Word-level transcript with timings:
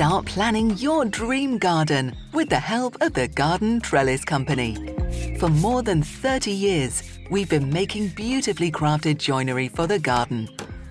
Start 0.00 0.24
planning 0.24 0.78
your 0.78 1.04
dream 1.04 1.58
garden 1.58 2.16
with 2.32 2.48
the 2.48 2.58
help 2.58 2.96
of 3.02 3.12
the 3.12 3.28
Garden 3.28 3.82
Trellis 3.82 4.24
Company. 4.24 4.96
For 5.38 5.50
more 5.50 5.82
than 5.82 6.02
30 6.02 6.50
years, 6.50 7.02
we've 7.30 7.50
been 7.50 7.68
making 7.68 8.08
beautifully 8.16 8.72
crafted 8.72 9.18
joinery 9.18 9.68
for 9.68 9.86
the 9.86 9.98
garden. 9.98 10.48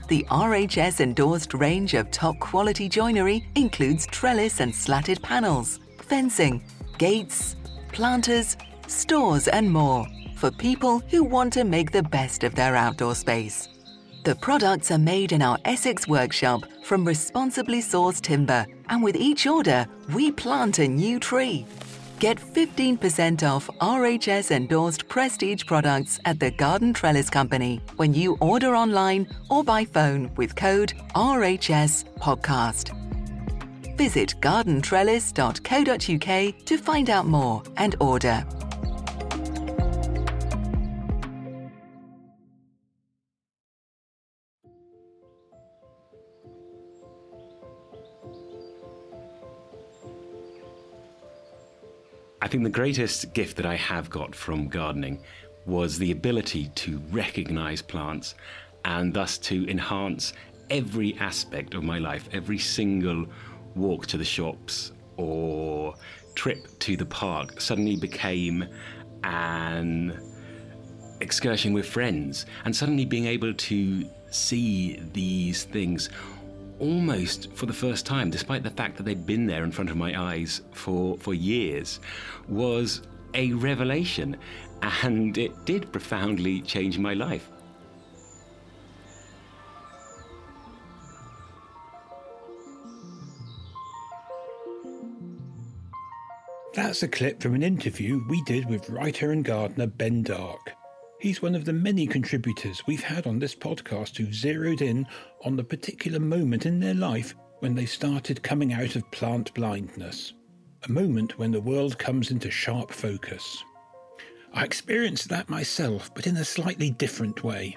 The 0.10 0.28
RHS 0.30 1.02
endorsed 1.02 1.56
range 1.56 1.96
of 1.96 2.12
top 2.12 2.38
quality 2.38 2.88
joinery 2.88 3.48
includes 3.56 4.06
trellis 4.06 4.60
and 4.60 4.76
slatted 4.76 5.24
panels, 5.24 5.80
fencing, 6.04 6.62
gates, 7.00 7.56
planters, 7.92 8.58
stores, 8.86 9.48
and 9.48 9.72
more 9.72 10.06
for 10.36 10.52
people 10.52 11.00
who 11.10 11.24
want 11.24 11.52
to 11.54 11.64
make 11.64 11.90
the 11.90 12.04
best 12.04 12.44
of 12.44 12.54
their 12.54 12.76
outdoor 12.76 13.16
space. 13.16 13.70
The 14.24 14.36
products 14.36 14.92
are 14.92 14.98
made 14.98 15.32
in 15.32 15.42
our 15.42 15.58
Essex 15.64 16.06
workshop 16.06 16.66
from 16.84 17.06
responsibly 17.06 17.82
sourced 17.82 18.20
timber, 18.20 18.66
and 18.90 19.02
with 19.02 19.16
each 19.16 19.48
order, 19.48 19.88
we 20.14 20.30
plant 20.30 20.80
a 20.80 20.88
new 20.88 21.22
tree. 21.22 21.66
Get 22.20 22.38
15% 22.38 23.50
off 23.50 23.70
RHS 23.80 24.52
endorsed 24.52 25.08
prestige 25.08 25.66
products 25.66 26.20
at 26.26 26.38
the 26.38 26.52
Garden 26.52 26.94
Trellis 26.94 27.30
Company 27.30 27.80
when 27.96 28.14
you 28.14 28.38
order 28.42 28.76
online 28.76 29.26
or 29.50 29.64
by 29.64 29.86
phone 29.86 30.30
with 30.36 30.54
code 30.54 30.92
RHS 31.16 32.04
Podcast. 32.18 32.94
Visit 33.96 34.36
gardentrellis.co.uk 34.42 36.66
to 36.66 36.78
find 36.78 37.10
out 37.10 37.26
more 37.26 37.64
and 37.78 37.96
order. 38.02 38.46
I 52.42 52.48
think 52.48 52.64
the 52.64 52.70
greatest 52.70 53.34
gift 53.34 53.58
that 53.58 53.66
I 53.66 53.76
have 53.76 54.10
got 54.10 54.34
from 54.34 54.70
gardening 54.70 55.22
was 55.66 56.00
the 56.00 56.12
ability 56.12 56.72
to 56.76 57.00
recognize 57.12 57.82
plants 57.82 58.36
and 58.86 59.14
thus 59.14 59.38
to 59.40 59.70
enhance 59.70 60.32
every 60.70 61.18
aspect 61.20 61.74
of 61.74 61.84
my 61.84 62.00
life, 62.00 62.30
every 62.32 62.58
single 62.58 63.26
walk 63.76 64.08
to 64.08 64.18
the 64.18 64.24
shops 64.24 64.94
or 65.18 65.96
trip 66.34 66.80
to 66.80 66.96
the 66.96 67.06
park 67.06 67.60
suddenly 67.60 67.98
became 67.98 68.66
an 69.26 70.18
excursion 71.20 71.74
with 71.74 71.86
friends 71.86 72.46
and 72.64 72.74
suddenly 72.74 73.04
being 73.04 73.26
able 73.26 73.54
to 73.54 74.10
see 74.30 75.02
these 75.12 75.66
things 75.66 76.10
almost 76.80 77.52
for 77.54 77.66
the 77.66 77.74
first 77.74 78.06
time, 78.06 78.30
despite 78.30 78.64
the 78.64 78.70
fact 78.70 78.98
that 78.98 79.04
they'd 79.04 79.26
been 79.26 79.46
there 79.46 79.64
in 79.64 79.72
front 79.72 79.90
of 79.90 79.98
my 79.98 80.20
eyes 80.20 80.62
for, 80.72 81.18
for 81.18 81.34
years, 81.34 82.00
was 82.48 83.02
a 83.34 83.54
revelation. 83.54 84.38
And 85.04 85.38
it 85.38 85.66
did 85.66 85.92
profoundly 85.92 86.62
change 86.62 86.98
my 86.98 87.14
life. 87.14 87.50
That's 96.74 97.04
a 97.04 97.08
clip 97.08 97.42
from 97.42 97.56
an 97.56 97.64
interview 97.64 98.24
we 98.30 98.42
did 98.44 98.70
with 98.70 98.90
writer 98.90 99.32
and 99.32 99.44
gardener 99.44 99.88
Ben 99.88 100.24
Dark. 100.24 100.79
He's 101.20 101.42
one 101.42 101.54
of 101.54 101.66
the 101.66 101.74
many 101.74 102.08
contributors 102.08 102.88
we've 102.88 103.04
had 103.04 103.28
on 103.28 103.40
this 103.40 103.54
podcast 103.54 104.16
who've 104.16 104.34
zeroed 104.34 104.82
in 104.82 105.06
on 105.44 105.58
the 105.58 105.64
particular 105.66 106.18
moment 106.18 106.66
in 106.66 106.80
their 106.80 106.94
life 106.94 107.36
when 107.60 107.76
they 107.76 107.86
started 107.86 108.42
coming 108.42 108.72
out 108.72 108.96
of 108.96 109.12
plant 109.12 109.54
blindness. 109.54 110.32
A 110.88 110.92
moment 110.92 111.38
when 111.38 111.52
the 111.52 111.60
world 111.60 111.98
comes 111.98 112.32
into 112.32 112.50
sharp 112.50 112.92
focus. 112.92 113.62
I 114.54 114.64
experienced 114.64 115.28
that 115.28 115.50
myself, 115.50 116.10
but 116.16 116.26
in 116.26 116.38
a 116.38 116.46
slightly 116.46 116.90
different 116.90 117.44
way. 117.44 117.76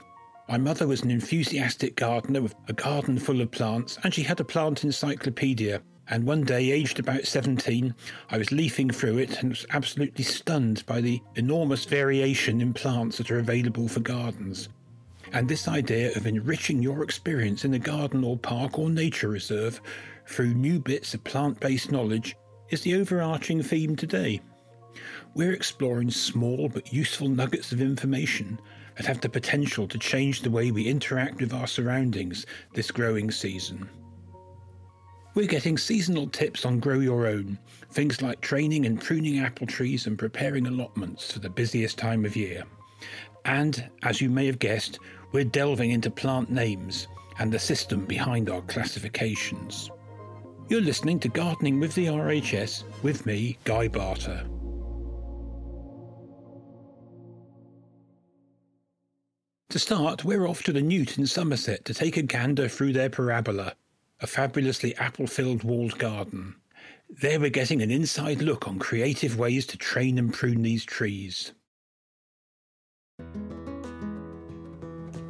My 0.48 0.56
mother 0.56 0.86
was 0.86 1.02
an 1.02 1.10
enthusiastic 1.10 1.96
gardener 1.96 2.42
with 2.42 2.54
a 2.68 2.72
garden 2.72 3.18
full 3.18 3.40
of 3.40 3.50
plants, 3.50 3.98
and 4.04 4.14
she 4.14 4.22
had 4.22 4.38
a 4.38 4.44
plant 4.44 4.84
encyclopedia 4.84 5.82
and 6.08 6.26
one 6.26 6.42
day, 6.42 6.70
aged 6.70 6.98
about 6.98 7.26
17, 7.26 7.94
I 8.30 8.38
was 8.38 8.50
leafing 8.50 8.90
through 8.90 9.18
it 9.18 9.38
and 9.38 9.50
was 9.50 9.64
absolutely 9.70 10.24
stunned 10.24 10.84
by 10.84 11.00
the 11.00 11.22
enormous 11.36 11.84
variation 11.84 12.60
in 12.60 12.74
plants 12.74 13.18
that 13.18 13.30
are 13.30 13.38
available 13.38 13.88
for 13.88 14.00
gardens. 14.00 14.68
And 15.32 15.48
this 15.48 15.68
idea 15.68 16.14
of 16.16 16.26
enriching 16.26 16.82
your 16.82 17.02
experience 17.02 17.64
in 17.64 17.72
a 17.72 17.78
garden 17.78 18.24
or 18.24 18.36
park 18.36 18.78
or 18.78 18.90
nature 18.90 19.28
reserve 19.28 19.80
through 20.26 20.54
new 20.54 20.80
bits 20.80 21.14
of 21.14 21.24
plant 21.24 21.60
based 21.60 21.90
knowledge 21.90 22.36
is 22.68 22.82
the 22.82 22.96
overarching 22.96 23.62
theme 23.62 23.96
today. 23.96 24.40
We're 25.34 25.52
exploring 25.52 26.10
small 26.10 26.68
but 26.68 26.92
useful 26.92 27.28
nuggets 27.28 27.72
of 27.72 27.80
information 27.80 28.60
that 28.96 29.06
have 29.06 29.20
the 29.20 29.28
potential 29.28 29.88
to 29.88 29.98
change 29.98 30.42
the 30.42 30.50
way 30.50 30.70
we 30.70 30.86
interact 30.86 31.40
with 31.40 31.54
our 31.54 31.66
surroundings 31.66 32.44
this 32.74 32.90
growing 32.90 33.30
season. 33.30 33.88
We're 35.34 35.46
getting 35.46 35.78
seasonal 35.78 36.26
tips 36.26 36.66
on 36.66 36.78
Grow 36.78 36.98
Your 36.98 37.26
Own, 37.26 37.58
things 37.90 38.20
like 38.20 38.42
training 38.42 38.84
and 38.84 39.00
pruning 39.00 39.38
apple 39.38 39.66
trees 39.66 40.06
and 40.06 40.18
preparing 40.18 40.66
allotments 40.66 41.32
for 41.32 41.38
the 41.38 41.48
busiest 41.48 41.96
time 41.96 42.26
of 42.26 42.36
year. 42.36 42.64
And, 43.46 43.88
as 44.02 44.20
you 44.20 44.28
may 44.28 44.44
have 44.44 44.58
guessed, 44.58 44.98
we're 45.32 45.44
delving 45.44 45.90
into 45.90 46.10
plant 46.10 46.50
names 46.50 47.08
and 47.38 47.50
the 47.50 47.58
system 47.58 48.04
behind 48.04 48.50
our 48.50 48.60
classifications. 48.62 49.90
You're 50.68 50.82
listening 50.82 51.18
to 51.20 51.28
Gardening 51.28 51.80
with 51.80 51.94
the 51.94 52.08
RHS 52.08 52.84
with 53.02 53.24
me, 53.24 53.56
Guy 53.64 53.88
Barter. 53.88 54.46
To 59.70 59.78
start, 59.78 60.26
we're 60.26 60.46
off 60.46 60.62
to 60.64 60.74
the 60.74 60.82
Newt 60.82 61.16
in 61.16 61.26
Somerset 61.26 61.86
to 61.86 61.94
take 61.94 62.18
a 62.18 62.22
gander 62.22 62.68
through 62.68 62.92
their 62.92 63.08
parabola 63.08 63.72
a 64.22 64.26
fabulously 64.26 64.94
apple 64.96 65.26
filled 65.26 65.64
walled 65.64 65.98
garden. 65.98 66.54
There 67.10 67.40
we're 67.40 67.50
getting 67.50 67.82
an 67.82 67.90
inside 67.90 68.40
look 68.40 68.68
on 68.68 68.78
creative 68.78 69.36
ways 69.36 69.66
to 69.66 69.76
train 69.76 70.16
and 70.16 70.32
prune 70.32 70.62
these 70.62 70.84
trees. 70.84 71.52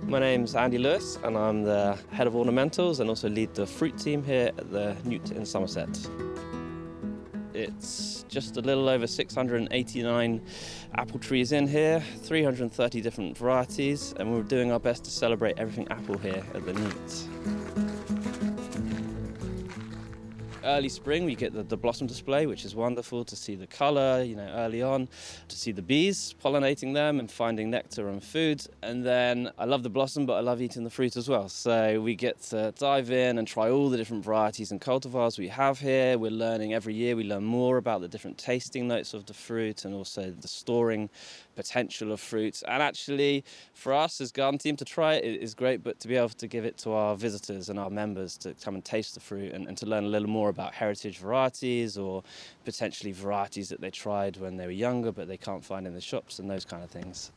My 0.02 0.18
name's 0.18 0.54
Andy 0.54 0.76
Lewis, 0.76 1.18
and 1.24 1.38
I'm 1.38 1.62
the 1.62 1.98
head 2.10 2.26
of 2.26 2.34
ornamentals 2.34 3.00
and 3.00 3.08
also 3.08 3.30
lead 3.30 3.54
the 3.54 3.66
fruit 3.66 3.96
team 3.96 4.22
here 4.22 4.50
at 4.58 4.70
the 4.70 4.94
Newt 5.04 5.30
in 5.30 5.46
Somerset. 5.46 5.88
It's 7.54 8.26
just 8.28 8.58
a 8.58 8.60
little 8.60 8.88
over 8.88 9.06
689 9.06 10.42
apple 10.96 11.18
trees 11.18 11.52
in 11.52 11.66
here, 11.66 12.02
330 12.22 13.00
different 13.00 13.38
varieties, 13.38 14.12
and 14.18 14.30
we're 14.32 14.42
doing 14.42 14.70
our 14.70 14.80
best 14.80 15.04
to 15.04 15.10
celebrate 15.10 15.58
everything 15.58 15.88
apple 15.88 16.18
here 16.18 16.42
at 16.54 16.66
the 16.66 16.74
Newt 16.74 17.91
early 20.64 20.88
spring 20.88 21.24
we 21.24 21.34
get 21.34 21.52
the, 21.52 21.62
the, 21.62 21.76
blossom 21.76 22.06
display 22.06 22.46
which 22.46 22.64
is 22.64 22.74
wonderful 22.74 23.24
to 23.24 23.34
see 23.34 23.56
the 23.56 23.66
color 23.66 24.22
you 24.22 24.36
know 24.36 24.46
early 24.54 24.80
on 24.80 25.08
to 25.48 25.56
see 25.56 25.72
the 25.72 25.82
bees 25.82 26.34
pollinating 26.42 26.94
them 26.94 27.18
and 27.18 27.30
finding 27.30 27.70
nectar 27.70 28.08
and 28.08 28.22
food. 28.22 28.64
And 28.82 29.04
then 29.04 29.50
i 29.58 29.64
love 29.64 29.82
the 29.82 29.90
blossom 29.90 30.26
but 30.26 30.34
i 30.34 30.40
love 30.40 30.62
eating 30.62 30.84
the 30.84 30.90
fruit 30.90 31.16
as 31.16 31.28
well. 31.28 31.48
So 31.48 32.00
we 32.00 32.14
get 32.14 32.40
to 32.50 32.72
dive 32.78 33.10
in 33.10 33.38
and 33.38 33.48
try 33.48 33.70
all 33.70 33.90
the 33.90 33.96
different 33.96 34.24
varieties 34.24 34.70
and 34.70 34.80
cultivars 34.80 35.38
we 35.38 35.48
have 35.48 35.80
here. 35.80 36.16
We're 36.18 36.30
learning 36.30 36.74
every 36.74 36.94
year. 36.94 37.16
We 37.16 37.24
learn 37.24 37.44
more 37.44 37.76
about 37.76 38.00
the 38.00 38.08
different 38.08 38.38
tasting 38.38 38.86
notes 38.86 39.14
of 39.14 39.26
the 39.26 39.34
fruit 39.34 39.84
and 39.84 39.94
also 39.94 40.30
the 40.30 40.48
storing 40.48 41.10
potential 41.56 42.12
of 42.12 42.20
fruits. 42.20 42.62
And 42.66 42.82
actually, 42.82 43.44
for 43.74 43.92
us 43.92 44.20
as 44.20 44.32
garden 44.32 44.58
team 44.58 44.76
to 44.76 44.84
try 44.84 45.14
it 45.14 45.42
is 45.42 45.54
great, 45.54 45.82
but 45.82 46.00
to 46.00 46.08
be 46.08 46.16
able 46.16 46.28
to 46.30 46.46
give 46.46 46.64
it 46.64 46.78
to 46.78 46.92
our 46.92 47.16
visitors 47.16 47.68
and 47.68 47.78
our 47.78 47.90
members 47.90 48.36
to 48.38 48.54
come 48.54 48.74
and 48.74 48.84
taste 48.84 49.14
the 49.14 49.20
fruit 49.20 49.52
and, 49.52 49.66
and 49.66 49.76
to 49.78 49.86
learn 49.86 50.04
a 50.04 50.08
little 50.08 50.28
more 50.28 50.51
about 50.52 50.72
heritage 50.72 51.18
varieties 51.18 51.98
or 51.98 52.22
potentially 52.64 53.12
varieties 53.12 53.68
that 53.70 53.80
they 53.80 53.90
tried 53.90 54.36
when 54.36 54.56
they 54.56 54.66
were 54.66 54.70
younger 54.72 55.10
but 55.10 55.26
they 55.26 55.36
can't 55.36 55.64
find 55.64 55.86
in 55.86 55.94
the 55.94 56.00
shops 56.00 56.38
and 56.38 56.48
those 56.48 56.64
kind 56.64 56.84
of 56.84 56.90
things. 56.90 57.32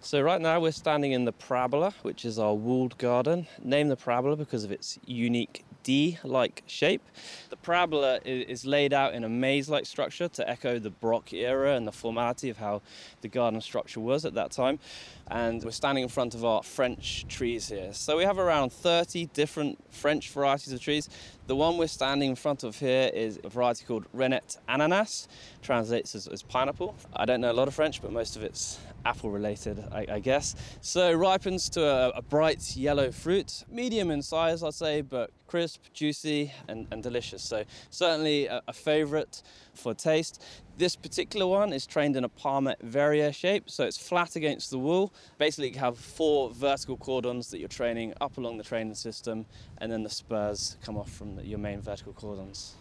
So 0.00 0.20
right 0.20 0.40
now 0.40 0.60
we're 0.60 0.70
standing 0.70 1.10
in 1.10 1.24
the 1.24 1.32
parabola, 1.32 1.92
which 2.02 2.24
is 2.24 2.38
our 2.38 2.54
walled 2.54 2.96
garden. 2.98 3.48
Named 3.60 3.90
the 3.90 3.96
parabola 3.96 4.36
because 4.36 4.62
of 4.62 4.70
its 4.70 4.96
unique 5.04 5.64
D-like 5.82 6.62
shape. 6.66 7.02
The 7.50 7.56
parabola 7.56 8.20
is 8.24 8.64
laid 8.64 8.92
out 8.92 9.12
in 9.12 9.24
a 9.24 9.28
maze-like 9.28 9.86
structure 9.86 10.28
to 10.28 10.48
echo 10.48 10.78
the 10.78 10.90
Baroque 10.90 11.32
era 11.32 11.74
and 11.74 11.84
the 11.84 11.92
formality 11.92 12.48
of 12.48 12.58
how 12.58 12.80
the 13.22 13.28
garden 13.28 13.60
structure 13.60 13.98
was 13.98 14.24
at 14.24 14.34
that 14.34 14.52
time. 14.52 14.78
And 15.26 15.64
we're 15.64 15.72
standing 15.72 16.04
in 16.04 16.08
front 16.08 16.34
of 16.34 16.44
our 16.44 16.62
French 16.62 17.26
trees 17.28 17.68
here. 17.68 17.92
So 17.92 18.16
we 18.16 18.24
have 18.24 18.38
around 18.38 18.72
30 18.72 19.26
different 19.26 19.78
French 19.92 20.30
varieties 20.30 20.72
of 20.72 20.80
trees. 20.80 21.08
The 21.48 21.56
one 21.56 21.78
we're 21.78 21.86
standing 21.86 22.28
in 22.28 22.36
front 22.36 22.62
of 22.62 22.78
here 22.78 23.10
is 23.14 23.40
a 23.42 23.48
variety 23.48 23.86
called 23.86 24.04
Reinette 24.12 24.58
Ananas, 24.68 25.28
translates 25.62 26.14
as, 26.14 26.26
as 26.26 26.42
pineapple. 26.42 26.94
I 27.16 27.24
don't 27.24 27.40
know 27.40 27.50
a 27.50 27.54
lot 27.54 27.68
of 27.68 27.74
French, 27.74 28.02
but 28.02 28.12
most 28.12 28.36
of 28.36 28.42
it's 28.42 28.78
apple 29.06 29.30
related, 29.30 29.82
I, 29.90 30.04
I 30.10 30.18
guess. 30.18 30.54
So 30.82 31.10
ripens 31.10 31.70
to 31.70 31.82
a, 31.82 32.10
a, 32.10 32.20
bright 32.20 32.76
yellow 32.76 33.10
fruit, 33.10 33.64
medium 33.70 34.10
in 34.10 34.20
size, 34.20 34.62
I'd 34.62 34.74
say, 34.74 35.00
but 35.00 35.30
crisp, 35.46 35.84
juicy, 35.94 36.52
and, 36.68 36.86
and 36.90 37.02
delicious. 37.02 37.42
So 37.42 37.64
certainly 37.88 38.44
a, 38.44 38.60
a 38.68 38.74
favorite 38.74 39.42
for 39.72 39.94
taste. 39.94 40.44
This 40.78 40.94
particular 40.94 41.44
one 41.44 41.72
is 41.72 41.88
trained 41.88 42.14
in 42.14 42.22
a 42.22 42.28
palmette 42.28 42.80
verrier 42.80 43.32
shape, 43.32 43.68
so 43.68 43.82
it's 43.82 43.98
flat 43.98 44.36
against 44.36 44.70
the 44.70 44.78
wall. 44.78 45.12
Basically, 45.36 45.70
you 45.70 45.78
have 45.80 45.98
four 45.98 46.50
vertical 46.50 46.96
cordons 46.96 47.50
that 47.50 47.58
you're 47.58 47.66
training 47.66 48.14
up 48.20 48.38
along 48.38 48.58
the 48.58 48.62
training 48.62 48.94
system, 48.94 49.44
and 49.78 49.90
then 49.90 50.04
the 50.04 50.08
spurs 50.08 50.76
come 50.80 50.96
off 50.96 51.10
from 51.10 51.34
the, 51.34 51.44
your 51.44 51.58
main 51.58 51.80
vertical 51.80 52.12
cordons. 52.12 52.76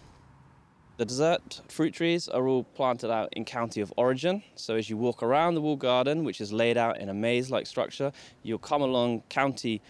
The 0.97 1.05
dessert 1.05 1.61
fruit 1.69 1.95
trees 1.95 2.27
are 2.27 2.47
all 2.47 2.65
planted 2.65 3.11
out 3.11 3.29
in 3.31 3.45
county 3.45 3.81
of 3.81 3.91
origin. 3.97 4.43
So 4.53 4.75
as 4.75 4.91
you 4.91 4.97
walk 4.97 5.23
around 5.23 5.55
the 5.55 5.61
wall 5.61 5.75
garden, 5.75 6.23
which 6.23 6.39
is 6.39 6.53
laid 6.53 6.77
out 6.77 6.99
in 6.99 7.09
a 7.09 7.15
maze-like 7.15 7.65
structure, 7.65 8.11
you'll 8.43 8.59
come 8.59 8.83
along 8.83 9.23
county 9.29 9.81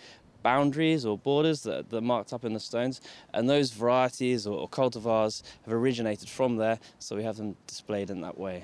boundaries 0.47 1.05
or 1.05 1.17
borders 1.17 1.63
that, 1.63 1.89
that, 1.89 1.97
are 1.97 2.09
marked 2.15 2.31
up 2.31 2.45
in 2.45 2.53
the 2.53 2.59
stones, 2.71 3.01
and 3.33 3.49
those 3.49 3.71
varieties 3.71 4.47
or, 4.47 4.57
or 4.57 4.69
cultivars 4.69 5.43
have 5.65 5.73
originated 5.73 6.29
from 6.29 6.55
there, 6.55 6.79
so 6.99 7.17
we 7.17 7.23
have 7.23 7.35
them 7.35 7.57
displayed 7.67 8.09
in 8.09 8.21
that 8.21 8.37
way. 8.37 8.63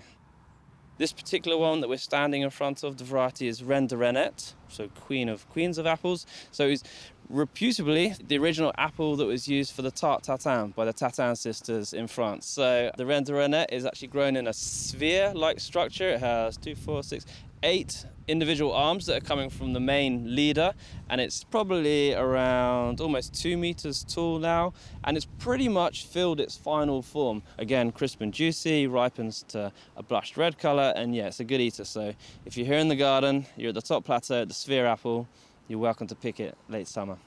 This 0.97 1.12
particular 1.12 1.57
one 1.57 1.81
that 1.81 1.89
we're 1.89 1.97
standing 1.97 2.41
in 2.41 2.51
front 2.51 2.83
of, 2.83 2.95
the 2.95 3.03
variety 3.03 3.50
is 3.50 3.62
Reine 3.63 3.89
Reinette, 3.89 4.53
so 4.69 4.88
queen 4.88 5.27
of 5.27 5.50
queens 5.50 5.77
of 5.77 5.85
apples. 5.85 6.25
So 6.51 6.68
it's 6.68 6.83
reputably 7.30 8.15
the 8.30 8.38
original 8.38 8.71
apple 8.77 9.18
that 9.18 9.25
was 9.25 9.45
used 9.50 9.74
for 9.75 9.81
the 9.81 9.91
tarte 9.91 10.24
tatin 10.24 10.74
by 10.74 10.85
the 10.85 10.94
Tatin 10.94 11.35
sisters 11.35 11.91
in 11.91 12.07
France. 12.07 12.45
So 12.45 12.91
the 12.97 13.06
Reine 13.06 13.25
Reinette 13.25 13.74
is 13.74 13.85
actually 13.85 14.07
grown 14.09 14.38
in 14.38 14.47
a 14.47 14.53
sphere-like 14.53 15.59
structure. 15.59 16.09
It 16.12 16.21
has 16.21 16.56
two, 16.56 16.75
four, 16.75 17.03
six, 17.03 17.25
eight 17.63 18.06
individual 18.28 18.74
arms 18.74 19.06
that 19.06 19.18
are 19.18 19.25
coming 19.25 19.50
from 19.50 19.74
the 19.74 19.80
main 19.80 20.36
leader 20.36 20.74
and 21.10 21.20
it's 21.20 21.44
probably 21.44 22.14
around 22.14 23.02
almost 23.02 23.34
two 23.34 23.58
meters 23.58 24.04
tall 24.04 24.40
now 24.40 24.74
and 25.04 25.18
it's 25.18 25.28
pretty 25.40 25.68
much 25.68 26.06
filled 26.06 26.40
its 26.40 26.56
final 26.56 27.02
form 27.02 27.44
again 27.58 27.92
crisp 27.92 28.22
and 28.22 28.34
juicy 28.34 28.88
ripens 28.88 29.44
to 29.48 29.72
a 29.98 30.04
blushed 30.04 30.38
red 30.38 30.58
color 30.58 30.94
and 30.96 31.16
yeah 31.16 31.28
it's 31.28 31.40
a 31.40 31.44
good 31.44 31.62
eater 31.62 31.84
so 31.84 32.14
if 32.46 32.58
you're 32.58 32.68
here 32.68 32.78
in 32.78 32.88
the 32.88 32.96
garden 32.96 33.46
you're 33.58 33.70
at 33.70 33.75
the 33.75 33.81
top 33.81 34.06
plateau 34.06 34.42
at 34.42 34.48
the 34.48 34.54
sphere 34.54 34.86
apple 34.86 35.28
you're 35.68 35.80
welcome 35.80 36.08
to 36.08 36.16
pick 36.16 36.40
it 36.40 36.58
late 36.68 36.88
summer. 36.88 37.18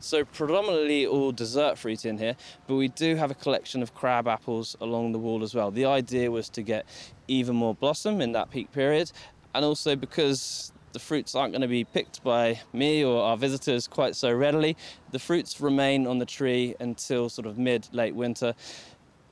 So 0.00 0.24
predominantly 0.24 1.06
all 1.06 1.32
dessert 1.32 1.76
fruit 1.76 2.04
in 2.04 2.18
here, 2.18 2.36
but 2.68 2.76
we 2.76 2.86
do 2.88 3.16
have 3.16 3.32
a 3.32 3.34
collection 3.34 3.82
of 3.82 3.94
crab 3.94 4.28
apples 4.28 4.76
along 4.80 5.10
the 5.10 5.18
wall 5.18 5.42
as 5.42 5.54
well. 5.54 5.72
The 5.72 5.86
idea 5.86 6.30
was 6.30 6.48
to 6.50 6.62
get 6.62 6.86
even 7.26 7.56
more 7.56 7.74
blossom 7.74 8.20
in 8.20 8.32
that 8.32 8.50
peak 8.50 8.70
period, 8.70 9.10
and 9.54 9.64
also 9.64 9.96
because 9.96 10.72
the 10.92 11.00
fruits 11.00 11.34
aren't 11.34 11.52
going 11.52 11.62
to 11.62 11.68
be 11.68 11.84
picked 11.84 12.22
by 12.22 12.60
me 12.72 13.04
or 13.04 13.22
our 13.22 13.36
visitors 13.36 13.88
quite 13.88 14.14
so 14.14 14.32
readily, 14.32 14.76
the 15.10 15.18
fruits 15.18 15.60
remain 15.60 16.06
on 16.06 16.18
the 16.18 16.26
tree 16.26 16.76
until 16.78 17.28
sort 17.28 17.46
of 17.46 17.58
mid 17.58 17.88
late 17.92 18.14
winter. 18.14 18.54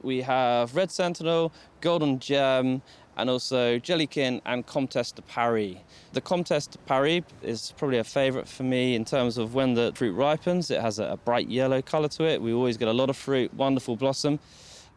We 0.03 0.23
have 0.23 0.75
red 0.75 0.91
sentinel, 0.91 1.53
golden 1.81 2.19
gem, 2.19 2.83
and 3.17 3.31
also 3.31 3.79
Jelly 3.79 4.07
King 4.07 4.43
and 4.45 4.67
Comtesse 4.67 5.13
de 5.13 5.23
Paris. 5.23 5.77
The 6.13 6.21
Comtesse 6.21 6.67
de 6.67 6.79
Paris 6.79 7.23
is 7.43 7.73
probably 7.77 7.99
a 7.99 8.05
favourite 8.05 8.49
for 8.49 8.63
me 8.63 8.95
in 8.95 9.05
terms 9.05 9.39
of 9.39 9.55
when 9.55 9.75
the 9.75 9.93
fruit 9.95 10.13
ripens. 10.13 10.71
It 10.71 10.81
has 10.81 10.99
a, 10.99 11.19
bright 11.25 11.49
yellow 11.49 11.83
colour 11.83 12.09
to 12.09 12.25
it. 12.25 12.41
We 12.41 12.53
always 12.53 12.77
get 12.77 12.89
a 12.89 12.93
lot 12.93 13.11
of 13.11 13.17
fruit, 13.17 13.53
wonderful 13.55 13.97
blossom. 13.97 14.39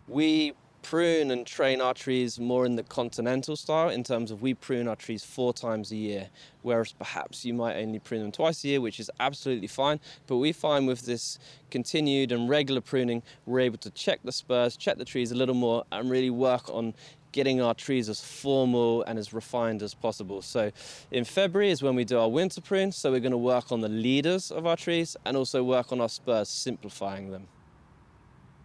We 0.07 0.53
prune 0.81 1.31
and 1.31 1.45
train 1.45 1.81
our 1.81 1.93
trees 1.93 2.39
more 2.39 2.65
in 2.65 2.75
the 2.75 2.83
continental 2.83 3.55
style 3.55 3.89
in 3.89 4.03
terms 4.03 4.31
of 4.31 4.41
we 4.41 4.53
prune 4.53 4.87
our 4.87 4.95
trees 4.95 5.23
four 5.23 5.53
times 5.53 5.91
a 5.91 5.95
year, 5.95 6.29
whereas 6.61 6.93
perhaps 6.93 7.45
you 7.45 7.53
might 7.53 7.77
only 7.77 7.99
prune 7.99 8.21
them 8.21 8.31
twice 8.31 8.63
a 8.63 8.69
year, 8.69 8.81
which 8.81 8.99
is 8.99 9.11
absolutely 9.19 9.67
fine. 9.67 9.99
But 10.27 10.37
we 10.37 10.51
find 10.51 10.87
with 10.87 11.01
this 11.01 11.37
continued 11.69 12.31
and 12.31 12.49
regular 12.49 12.81
pruning, 12.81 13.23
we're 13.45 13.59
able 13.59 13.77
to 13.79 13.91
check 13.91 14.19
the 14.23 14.31
spurs, 14.31 14.77
check 14.77 14.97
the 14.97 15.05
trees 15.05 15.31
a 15.31 15.35
little 15.35 15.55
more, 15.55 15.83
and 15.91 16.09
really 16.09 16.29
work 16.29 16.69
on 16.69 16.93
getting 17.31 17.61
our 17.61 17.73
trees 17.73 18.09
as 18.09 18.21
formal 18.21 19.03
and 19.03 19.19
as 19.19 19.33
refined 19.33 19.81
as 19.83 19.93
possible. 19.93 20.41
So 20.41 20.71
in 21.11 21.23
February 21.23 21.71
is 21.71 21.81
when 21.81 21.95
we 21.95 22.05
do 22.05 22.19
our 22.19 22.29
winter 22.29 22.61
prune, 22.61 22.91
so 22.91 23.11
we're 23.11 23.19
going 23.19 23.31
to 23.31 23.37
work 23.37 23.71
on 23.71 23.81
the 23.81 23.89
leaders 23.89 24.51
of 24.51 24.65
our 24.65 24.75
trees 24.75 25.15
and 25.25 25.37
also 25.37 25.63
work 25.63 25.91
on 25.91 26.01
our 26.01 26.09
spurs, 26.09 26.49
simplifying 26.49 27.31
them. 27.31 27.47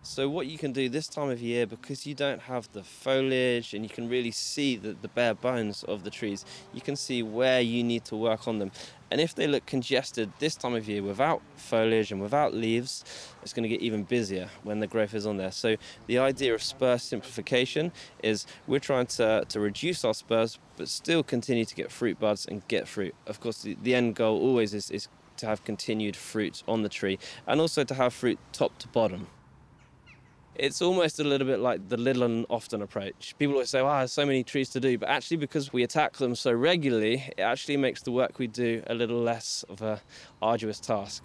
So 0.07 0.29
what 0.29 0.47
you 0.49 0.59
can 0.59 0.73
do 0.73 0.91
this 0.91 1.09
time 1.09 1.31
of 1.31 1.41
year, 1.41 1.67
because 1.67 2.07
you 2.07 2.15
don't 2.15 2.43
have 2.43 2.71
the 2.73 2.83
foliage 2.83 3.73
and 3.73 3.83
you 3.83 3.89
can 3.89 4.07
really 4.07 4.33
see 4.33 4.77
the, 4.77 4.95
the 5.01 5.09
bare 5.09 5.33
bones 5.33 5.83
of 5.83 6.05
the 6.05 6.11
trees, 6.11 6.45
you 6.75 6.83
can 6.83 6.95
see 6.95 7.23
where 7.23 7.63
you 7.63 7.83
need 7.83 8.05
to 8.05 8.17
work 8.17 8.47
on 8.47 8.59
them. 8.59 8.71
And 9.11 9.19
if 9.19 9.35
they 9.35 9.47
look 9.47 9.65
congested 9.65 10.31
this 10.41 10.57
time 10.57 10.75
of 10.75 10.87
year 10.87 11.03
without 11.03 11.41
foliage 11.57 12.13
and 12.13 12.21
without 12.21 12.53
leaves, 12.53 13.03
it's 13.43 13.55
going 13.55 13.63
to 13.63 13.69
get 13.69 13.81
even 13.81 14.03
busier 14.05 14.51
when 14.63 14.81
the 14.81 14.87
growth 14.87 15.15
is 15.15 15.27
on 15.27 15.39
there. 15.39 15.51
So 15.51 15.77
the 16.07 16.19
idea 16.19 16.53
of 16.53 16.63
spur 16.63 16.99
simplification 16.99 17.91
is 18.23 18.47
we're 18.67 18.81
trying 18.81 19.07
to, 19.07 19.47
to 19.49 19.59
reduce 19.59 20.05
our 20.05 20.15
spurs, 20.15 20.59
but 20.77 20.89
still 20.89 21.23
continue 21.23 21.65
to 21.65 21.75
get 21.75 21.91
fruit 21.91 22.21
buds 22.21 22.45
and 22.45 22.67
get 22.69 22.87
fruit. 22.87 23.15
Of 23.27 23.41
course, 23.41 23.63
the, 23.63 23.75
the 23.83 23.95
end 23.95 24.17
goal 24.17 24.39
always 24.39 24.75
is, 24.75 24.91
is 24.91 25.09
to 25.39 25.47
have 25.47 25.65
continued 25.65 26.15
fruit 26.15 26.63
on 26.69 26.83
the 26.83 26.91
tree 26.91 27.19
and 27.47 27.59
also 27.59 27.85
to 27.85 27.95
have 27.95 28.13
fruit 28.13 28.39
top 28.53 28.79
to 28.81 28.89
bottom 28.89 29.29
it's 30.57 30.81
almost 30.81 31.19
a 31.19 31.25
little 31.25 31.47
bit 31.47 31.59
like 31.59 31.89
the 31.89 31.97
little 31.97 32.23
and 32.23 32.47
often 32.49 32.83
approach. 32.83 33.35
People 33.39 33.55
always 33.55 33.71
say, 33.71 33.83
wow, 33.83 33.99
there's 33.99 34.13
so 34.13 34.25
many 34.25 34.45
trees 34.45 34.71
to 34.71 34.81
do. 34.81 34.97
But 34.99 35.09
actually, 35.09 35.39
because 35.39 35.73
we 35.73 35.83
attack 35.83 36.15
them 36.15 36.35
so 36.35 36.53
regularly, 36.53 37.25
it 37.37 37.43
actually 37.43 37.77
makes 37.77 38.03
the 38.03 38.13
work 38.13 38.39
we 38.39 38.47
do 38.47 38.83
a 38.87 38.95
little 38.95 39.21
less 39.21 39.65
of 39.69 39.83
a 39.83 40.01
arduous 40.41 40.79
task. 40.79 41.25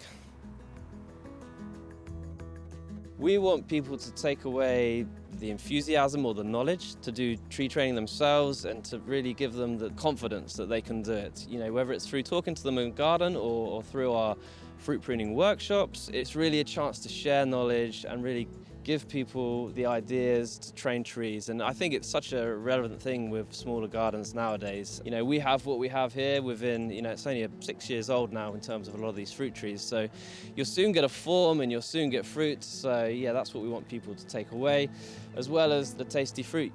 We 3.18 3.38
want 3.38 3.68
people 3.68 3.98
to 3.98 4.12
take 4.14 4.46
away 4.46 5.06
the 5.38 5.50
enthusiasm 5.50 6.24
or 6.24 6.34
the 6.34 6.42
knowledge 6.42 6.94
to 7.02 7.12
do 7.12 7.36
tree 7.50 7.68
training 7.68 7.94
themselves 7.94 8.64
and 8.64 8.82
to 8.84 8.98
really 9.00 9.34
give 9.34 9.52
them 9.52 9.78
the 9.78 9.90
confidence 9.90 10.54
that 10.54 10.68
they 10.68 10.80
can 10.80 11.02
do 11.02 11.12
it. 11.12 11.46
You 11.48 11.58
know, 11.58 11.72
whether 11.72 11.92
it's 11.92 12.06
through 12.06 12.22
talking 12.22 12.54
to 12.54 12.62
them 12.62 12.78
in 12.78 12.90
the 12.90 12.96
garden 12.96 13.36
or, 13.36 13.68
or 13.68 13.82
through 13.82 14.12
our 14.12 14.36
fruit 14.78 15.02
pruning 15.02 15.34
workshops, 15.34 16.10
it's 16.12 16.34
really 16.34 16.60
a 16.60 16.64
chance 16.64 16.98
to 17.00 17.08
share 17.10 17.44
knowledge 17.44 18.06
and 18.08 18.24
really 18.24 18.48
give 18.90 19.06
people 19.06 19.68
the 19.68 19.86
ideas 19.86 20.58
to 20.58 20.74
train 20.74 21.04
trees. 21.04 21.48
And 21.48 21.62
I 21.62 21.72
think 21.72 21.94
it's 21.94 22.08
such 22.08 22.32
a 22.32 22.56
relevant 22.56 23.00
thing 23.00 23.30
with 23.30 23.54
smaller 23.54 23.86
gardens 23.86 24.34
nowadays. 24.34 25.00
You 25.04 25.12
know, 25.12 25.24
we 25.24 25.38
have 25.38 25.64
what 25.64 25.78
we 25.78 25.86
have 25.86 26.12
here 26.12 26.42
within, 26.42 26.90
you 26.90 27.00
know, 27.00 27.10
it's 27.10 27.24
only 27.24 27.46
six 27.60 27.88
years 27.88 28.10
old 28.10 28.32
now 28.32 28.52
in 28.52 28.60
terms 28.60 28.88
of 28.88 28.94
a 28.94 28.96
lot 28.96 29.10
of 29.10 29.14
these 29.14 29.32
fruit 29.32 29.54
trees. 29.54 29.80
So 29.80 30.08
you'll 30.56 30.66
soon 30.66 30.90
get 30.90 31.04
a 31.04 31.08
form 31.08 31.60
and 31.60 31.70
you'll 31.70 31.82
soon 31.82 32.10
get 32.10 32.26
fruit. 32.26 32.64
So 32.64 33.04
yeah, 33.04 33.32
that's 33.32 33.54
what 33.54 33.62
we 33.62 33.68
want 33.68 33.86
people 33.86 34.12
to 34.12 34.26
take 34.26 34.50
away, 34.50 34.88
as 35.36 35.48
well 35.48 35.72
as 35.72 35.94
the 35.94 36.04
tasty 36.04 36.42
fruit. 36.42 36.72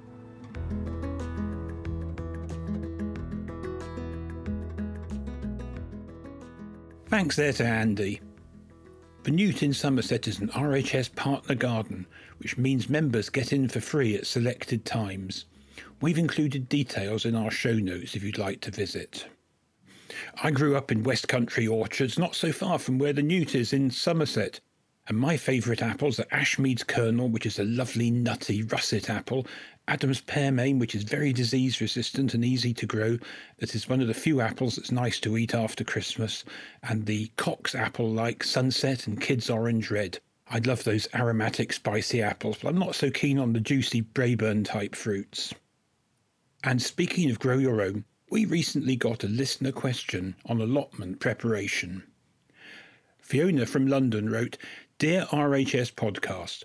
Thanks 7.10 7.36
there 7.36 7.52
to 7.52 7.64
Andy. 7.66 8.22
Newt 9.30 9.62
in 9.62 9.72
Somerset 9.72 10.28
is 10.28 10.38
an 10.38 10.48
RHS 10.48 11.14
partner 11.14 11.54
garden, 11.54 12.06
which 12.38 12.56
means 12.56 12.88
members 12.88 13.28
get 13.28 13.52
in 13.52 13.68
for 13.68 13.80
free 13.80 14.14
at 14.14 14.26
selected 14.26 14.84
times. 14.84 15.46
We've 16.00 16.18
included 16.18 16.68
details 16.68 17.24
in 17.24 17.34
our 17.34 17.50
show 17.50 17.74
notes 17.74 18.14
if 18.14 18.22
you'd 18.22 18.38
like 18.38 18.60
to 18.62 18.70
visit. 18.70 19.26
I 20.42 20.50
grew 20.50 20.76
up 20.76 20.92
in 20.92 21.02
West 21.02 21.28
Country 21.28 21.66
orchards, 21.66 22.18
not 22.18 22.34
so 22.34 22.52
far 22.52 22.78
from 22.78 22.98
where 22.98 23.12
the 23.12 23.22
Newt 23.22 23.54
is 23.54 23.72
in 23.72 23.90
Somerset, 23.90 24.60
and 25.08 25.18
my 25.18 25.36
favourite 25.36 25.82
apples 25.82 26.18
are 26.18 26.26
Ashmead's 26.32 26.82
Kernel, 26.82 27.28
which 27.28 27.46
is 27.46 27.58
a 27.58 27.64
lovely 27.64 28.10
nutty 28.10 28.62
russet 28.62 29.08
apple, 29.08 29.46
Adam's 29.88 30.20
Pearmain, 30.20 30.80
which 30.80 30.96
is 30.96 31.04
very 31.04 31.32
disease 31.32 31.80
resistant 31.80 32.34
and 32.34 32.44
easy 32.44 32.74
to 32.74 32.86
grow, 32.86 33.18
that 33.58 33.74
is 33.74 33.88
one 33.88 34.00
of 34.00 34.08
the 34.08 34.14
few 34.14 34.40
apples 34.40 34.74
that's 34.74 34.90
nice 34.90 35.20
to 35.20 35.36
eat 35.36 35.54
after 35.54 35.84
Christmas, 35.84 36.44
and 36.82 37.06
the 37.06 37.30
Cox 37.36 37.74
apple 37.74 38.10
like 38.10 38.42
Sunset 38.42 39.06
and 39.06 39.20
Kidd's 39.20 39.48
Orange 39.48 39.90
Red. 39.90 40.18
I'd 40.50 40.66
love 40.66 40.82
those 40.82 41.08
aromatic 41.14 41.72
spicy 41.72 42.20
apples, 42.20 42.58
but 42.60 42.68
I'm 42.68 42.78
not 42.78 42.96
so 42.96 43.10
keen 43.10 43.38
on 43.38 43.52
the 43.52 43.60
juicy 43.60 44.02
Braeburn 44.02 44.64
type 44.64 44.96
fruits. 44.96 45.54
And 46.64 46.82
speaking 46.82 47.30
of 47.30 47.38
grow 47.38 47.58
your 47.58 47.80
own, 47.80 48.04
we 48.28 48.44
recently 48.44 48.96
got 48.96 49.22
a 49.22 49.28
listener 49.28 49.70
question 49.70 50.34
on 50.46 50.60
allotment 50.60 51.20
preparation. 51.20 52.02
Fiona 53.20 53.66
from 53.66 53.86
London 53.86 54.30
wrote, 54.30 54.56
Dear 54.98 55.26
RHS 55.26 55.92
Podcast, 55.92 56.64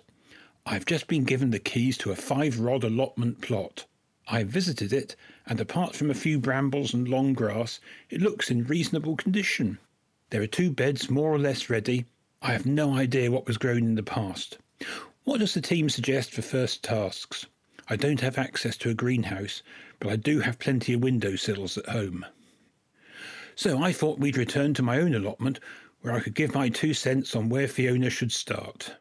I've 0.64 0.86
just 0.86 1.06
been 1.06 1.24
given 1.24 1.50
the 1.50 1.58
keys 1.58 1.98
to 1.98 2.12
a 2.12 2.16
five 2.16 2.60
rod 2.60 2.82
allotment 2.82 3.42
plot. 3.42 3.84
I 4.26 4.42
visited 4.42 4.90
it, 4.90 5.16
and 5.44 5.60
apart 5.60 5.94
from 5.94 6.10
a 6.10 6.14
few 6.14 6.38
brambles 6.38 6.94
and 6.94 7.06
long 7.06 7.34
grass, 7.34 7.78
it 8.08 8.22
looks 8.22 8.50
in 8.50 8.64
reasonable 8.64 9.16
condition. 9.16 9.76
There 10.30 10.40
are 10.40 10.46
two 10.46 10.70
beds 10.70 11.10
more 11.10 11.30
or 11.30 11.38
less 11.38 11.68
ready, 11.68 12.06
I 12.40 12.52
have 12.52 12.64
no 12.64 12.94
idea 12.94 13.30
what 13.30 13.46
was 13.46 13.58
grown 13.58 13.84
in 13.84 13.96
the 13.96 14.02
past. 14.02 14.56
What 15.24 15.40
does 15.40 15.52
the 15.52 15.60
team 15.60 15.90
suggest 15.90 16.32
for 16.32 16.40
first 16.40 16.82
tasks? 16.82 17.44
I 17.88 17.96
don't 17.96 18.22
have 18.22 18.38
access 18.38 18.78
to 18.78 18.88
a 18.88 18.94
greenhouse, 18.94 19.62
but 20.00 20.10
I 20.10 20.16
do 20.16 20.40
have 20.40 20.58
plenty 20.58 20.94
of 20.94 21.02
window 21.02 21.36
sills 21.36 21.76
at 21.76 21.84
home. 21.84 22.24
So 23.54 23.82
I 23.82 23.92
thought 23.92 24.18
we'd 24.18 24.38
return 24.38 24.72
to 24.74 24.82
my 24.82 24.98
own 24.98 25.14
allotment 25.14 25.60
where 26.02 26.14
I 26.14 26.20
could 26.20 26.34
give 26.34 26.54
my 26.54 26.68
two 26.68 26.94
cents 26.94 27.34
on 27.34 27.48
where 27.48 27.68
Fiona 27.68 28.10
should 28.10 28.32
start. 28.32 28.96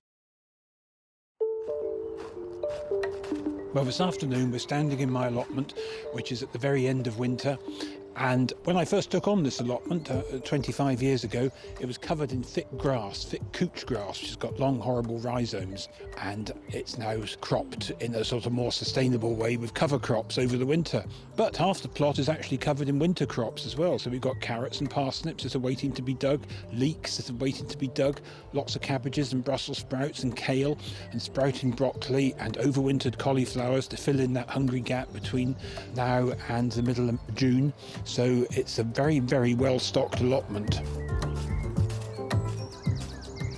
Well, 3.74 3.86
this 3.86 4.02
afternoon 4.02 4.52
we're 4.52 4.60
standing 4.60 5.00
in 5.00 5.10
my 5.10 5.28
allotment, 5.28 5.74
which 6.14 6.32
is 6.32 6.44
at 6.44 6.52
the 6.52 6.60
very 6.60 6.88
end 6.88 7.08
of 7.08 7.20
winter, 7.20 7.58
and 8.18 8.52
when 8.66 8.76
I 8.78 8.86
first 8.86 9.10
took 9.10 9.28
on 9.28 9.44
this 9.44 9.60
allotment 9.60 10.12
uh, 10.12 10.22
25 10.44 11.02
years 11.02 11.24
ago, 11.24 11.50
it 11.80 11.86
was 11.86 11.98
covered 11.98 12.32
in 12.32 12.44
thick 12.44 12.68
grass, 12.78 13.24
thick 13.24 13.42
couch 13.54 13.86
grass, 13.86 14.20
which 14.20 14.28
has 14.28 14.36
got 14.36 14.60
long, 14.60 14.80
horrible 14.80 15.20
rhizomes. 15.20 15.88
And 16.22 16.52
it's 16.70 16.98
now 16.98 17.18
cropped 17.40 17.92
in 18.00 18.16
a 18.16 18.24
sort 18.24 18.46
of 18.46 18.52
more 18.52 18.72
sustainable 18.72 19.36
way 19.36 19.58
with 19.58 19.74
cover 19.74 19.98
crops 19.98 20.38
over 20.38 20.58
the 20.58 20.66
winter. 20.66 21.06
But 21.36 21.56
half 21.56 21.82
the 21.82 21.88
plot 21.88 22.20
is 22.20 22.28
actually 22.28 22.58
covered 22.58 22.90
in 22.90 23.00
winter 23.00 23.26
crops 23.26 23.66
as 23.66 23.78
well. 23.78 23.98
So 23.98 24.10
we've 24.10 24.22
got 24.22 24.42
carrots 24.42 24.82
and 24.82 24.90
parsnips 24.90 25.44
that 25.44 25.56
are 25.56 25.60
waiting 25.60 25.92
to 25.94 26.02
be 26.02 26.14
dug, 26.14 26.44
leeks 26.74 27.18
that 27.18 27.30
are 27.30 27.36
waiting 27.36 27.68
to 27.68 27.78
be 27.78 27.88
dug, 27.88 28.20
lots 28.54 28.76
of 28.76 28.82
cabbages 28.82 29.32
and 29.34 29.44
Brussels 29.44 29.78
sprouts 29.78 30.24
and 30.24 30.36
kale 30.36 30.78
and 31.12 31.22
sprouting 31.22 31.72
broccoli 31.72 32.36
and 32.40 32.58
overwintered 32.58 33.18
cauliflowers 33.18 33.88
to 33.88 33.98
fill 33.98 34.20
in 34.20 34.34
that 34.34 34.50
hungry 34.50 34.82
gap 34.82 35.12
between 35.14 35.56
now 35.96 36.32
and 36.50 36.72
the 36.74 36.84
middle 36.84 37.10
of 37.10 37.20
June. 37.36 37.74
So 38.04 38.46
it's 38.52 38.80
a 38.80 38.84
very, 38.84 39.20
very 39.20 39.56
well 39.56 39.80
stocked 39.80 40.20
allotment. 40.20 40.82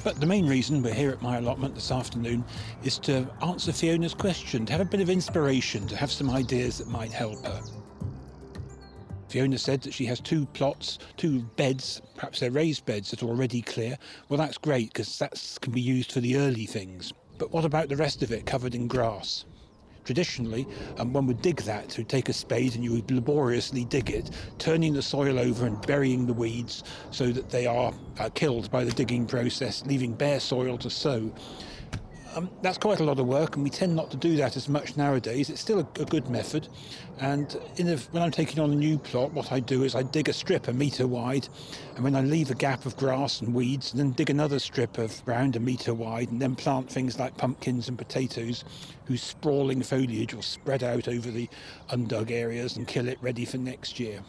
But 0.03 0.19
the 0.19 0.25
main 0.25 0.47
reason 0.47 0.83
we're 0.83 0.93
here 0.93 1.11
at 1.11 1.21
my 1.21 1.37
allotment 1.37 1.75
this 1.75 1.89
afternoon 1.89 2.43
is 2.83 2.99
to 2.99 3.25
answer 3.41 3.71
Fiona's 3.71 4.13
question, 4.13 4.65
to 4.65 4.73
have 4.73 4.81
a 4.81 4.85
bit 4.85 4.99
of 4.99 5.09
inspiration, 5.09 5.87
to 5.87 5.95
have 5.95 6.11
some 6.11 6.29
ideas 6.29 6.77
that 6.79 6.89
might 6.89 7.11
help 7.11 7.45
her. 7.45 7.61
Fiona 9.29 9.57
said 9.57 9.81
that 9.81 9.93
she 9.93 10.05
has 10.05 10.19
two 10.19 10.45
plots, 10.47 10.99
two 11.15 11.41
beds, 11.55 12.01
perhaps 12.15 12.39
they're 12.39 12.51
raised 12.51 12.85
beds 12.85 13.09
that 13.11 13.23
are 13.23 13.27
already 13.27 13.61
clear. 13.61 13.97
Well, 14.29 14.37
that's 14.37 14.57
great 14.57 14.93
because 14.93 15.17
that 15.19 15.57
can 15.61 15.71
be 15.71 15.81
used 15.81 16.11
for 16.11 16.19
the 16.19 16.35
early 16.35 16.65
things. 16.65 17.13
But 17.37 17.51
what 17.51 17.65
about 17.65 17.89
the 17.89 17.95
rest 17.95 18.21
of 18.21 18.31
it 18.31 18.45
covered 18.45 18.75
in 18.75 18.87
grass? 18.87 19.45
Traditionally, 20.03 20.67
um, 20.97 21.13
one 21.13 21.27
would 21.27 21.41
dig 21.41 21.61
that, 21.61 21.91
so 21.91 22.03
take 22.03 22.29
a 22.29 22.33
spade 22.33 22.75
and 22.75 22.83
you 22.83 22.91
would 22.91 23.09
laboriously 23.09 23.85
dig 23.85 24.09
it, 24.09 24.31
turning 24.57 24.93
the 24.93 25.01
soil 25.01 25.39
over 25.39 25.65
and 25.65 25.81
burying 25.87 26.25
the 26.25 26.33
weeds 26.33 26.83
so 27.11 27.31
that 27.31 27.49
they 27.49 27.65
are 27.65 27.93
uh, 28.19 28.29
killed 28.33 28.69
by 28.69 28.83
the 28.83 28.91
digging 28.91 29.25
process, 29.25 29.85
leaving 29.85 30.13
bare 30.13 30.39
soil 30.39 30.77
to 30.77 30.89
sow. 30.89 31.31
Um, 32.35 32.49
that's 32.63 32.79
quite 32.79 32.99
a 32.99 33.03
lot 33.03 33.19
of 33.19 33.27
work, 33.27 33.55
and 33.55 33.63
we 33.63 33.69
tend 33.69 33.95
not 33.95 34.09
to 34.09 34.17
do 34.17 34.35
that 34.37 34.57
as 34.57 34.67
much 34.67 34.97
nowadays. 34.97 35.51
It's 35.51 35.61
still 35.61 35.79
a, 35.79 36.01
a 36.01 36.05
good 36.05 36.29
method, 36.29 36.67
and 37.19 37.51
when 38.11 38.23
I'm 38.23 38.31
taking 38.31 38.59
on 38.59 38.71
a 38.71 38.75
new 38.75 38.97
plot, 38.97 39.31
what 39.33 39.51
I 39.51 39.59
do 39.59 39.83
is 39.83 39.93
I 39.93 40.01
dig 40.01 40.29
a 40.29 40.33
strip 40.33 40.67
a 40.67 40.73
metre 40.73 41.05
wide, 41.05 41.47
and 41.93 42.03
when 42.03 42.15
I 42.15 42.21
leave 42.21 42.49
a 42.49 42.55
gap 42.55 42.87
of 42.87 42.97
grass 42.97 43.39
and 43.41 43.53
weeds, 43.53 43.91
and 43.91 43.99
then 43.99 44.11
dig 44.13 44.31
another 44.31 44.57
strip 44.57 44.97
of 44.97 45.23
ground 45.25 45.55
a 45.55 45.59
metre 45.59 45.93
wide, 45.93 46.31
and 46.31 46.41
then 46.41 46.55
plant 46.55 46.89
things 46.89 47.19
like 47.19 47.37
pumpkins 47.37 47.87
and 47.87 47.99
potatoes, 47.99 48.63
whose 49.05 49.21
sprawling 49.21 49.83
foliage 49.83 50.33
will 50.33 50.41
spread 50.41 50.83
out 50.83 51.07
over 51.07 51.29
the 51.29 51.47
undug 51.91 52.31
areas 52.31 52.77
and 52.77 52.87
kill 52.87 53.07
it 53.07 53.19
ready 53.21 53.45
for 53.45 53.59
next 53.59 53.99
year. 53.99 54.21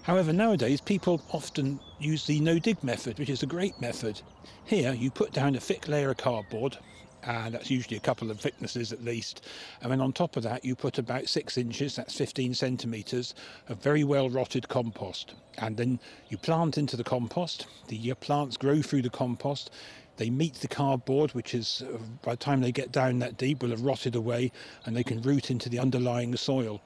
However, 0.00 0.32
nowadays 0.32 0.80
people 0.80 1.20
often 1.30 1.78
use 1.98 2.26
the 2.26 2.40
no 2.40 2.58
dig 2.58 2.82
method, 2.82 3.18
which 3.18 3.30
is 3.30 3.42
a 3.42 3.46
great 3.46 3.78
method. 3.82 4.22
Here, 4.64 4.94
you 4.94 5.10
put 5.10 5.32
down 5.32 5.56
a 5.56 5.60
thick 5.60 5.88
layer 5.88 6.10
of 6.10 6.16
cardboard, 6.16 6.78
and 7.26 7.54
that's 7.54 7.70
usually 7.70 7.96
a 7.96 8.00
couple 8.00 8.30
of 8.30 8.40
thicknesses 8.40 8.92
at 8.92 9.04
least. 9.04 9.46
And 9.80 9.90
then 9.90 10.00
on 10.00 10.12
top 10.12 10.36
of 10.36 10.42
that, 10.42 10.64
you 10.64 10.74
put 10.74 10.98
about 10.98 11.28
six 11.28 11.56
inches, 11.56 11.96
that's 11.96 12.16
15 12.16 12.54
centimetres, 12.54 13.34
of 13.68 13.78
very 13.78 14.04
well 14.04 14.28
rotted 14.28 14.68
compost. 14.68 15.34
And 15.58 15.76
then 15.76 16.00
you 16.28 16.36
plant 16.36 16.78
into 16.78 16.96
the 16.96 17.04
compost. 17.04 17.66
The 17.88 18.14
plants 18.14 18.56
grow 18.56 18.82
through 18.82 19.02
the 19.02 19.10
compost. 19.10 19.70
They 20.16 20.30
meet 20.30 20.54
the 20.54 20.68
cardboard, 20.68 21.32
which 21.34 21.54
is, 21.54 21.82
uh, 21.82 21.98
by 22.22 22.32
the 22.32 22.36
time 22.36 22.60
they 22.60 22.70
get 22.70 22.92
down 22.92 23.18
that 23.18 23.36
deep, 23.36 23.62
will 23.62 23.70
have 23.70 23.82
rotted 23.82 24.14
away 24.14 24.52
and 24.84 24.96
they 24.96 25.02
can 25.02 25.20
root 25.22 25.50
into 25.50 25.68
the 25.68 25.80
underlying 25.80 26.36
soil. 26.36 26.80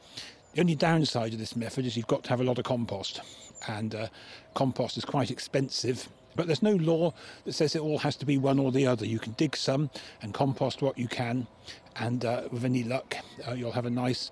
The 0.54 0.61
only 0.61 0.75
downside 0.75 1.35
of 1.35 1.38
this 1.38 1.54
method 1.54 1.85
is 1.85 1.97
you've 1.97 2.07
got 2.07 2.25
to 2.25 2.30
have 2.30 2.40
a 2.40 2.45
lot 2.45 2.59
of 2.59 2.64
compost, 2.64 3.21
and 3.68 3.95
uh, 3.95 4.09
compost 4.54 4.97
is 4.97 5.04
quite 5.04 5.30
expensive 5.30 6.09
but 6.38 6.47
there's 6.47 6.62
no 6.62 6.76
law 6.76 7.12
that 7.45 7.52
says 7.52 7.75
it 7.75 7.83
all 7.83 7.99
has 7.99 8.14
to 8.14 8.25
be 8.25 8.38
one 8.38 8.61
or 8.61 8.71
the 8.71 8.87
other. 8.87 9.04
You 9.04 9.18
can 9.18 9.33
dig 9.33 9.57
some 9.57 9.90
and 10.23 10.33
compost 10.33 10.80
what 10.80 10.97
you 10.97 11.09
can, 11.09 11.49
and 11.97 12.25
uh, 12.25 12.42
with 12.52 12.64
any 12.64 12.85
luck, 12.85 13.16
uh, 13.49 13.54
you'll 13.54 13.73
have 13.73 13.87
a 13.87 13.90
nice, 13.90 14.30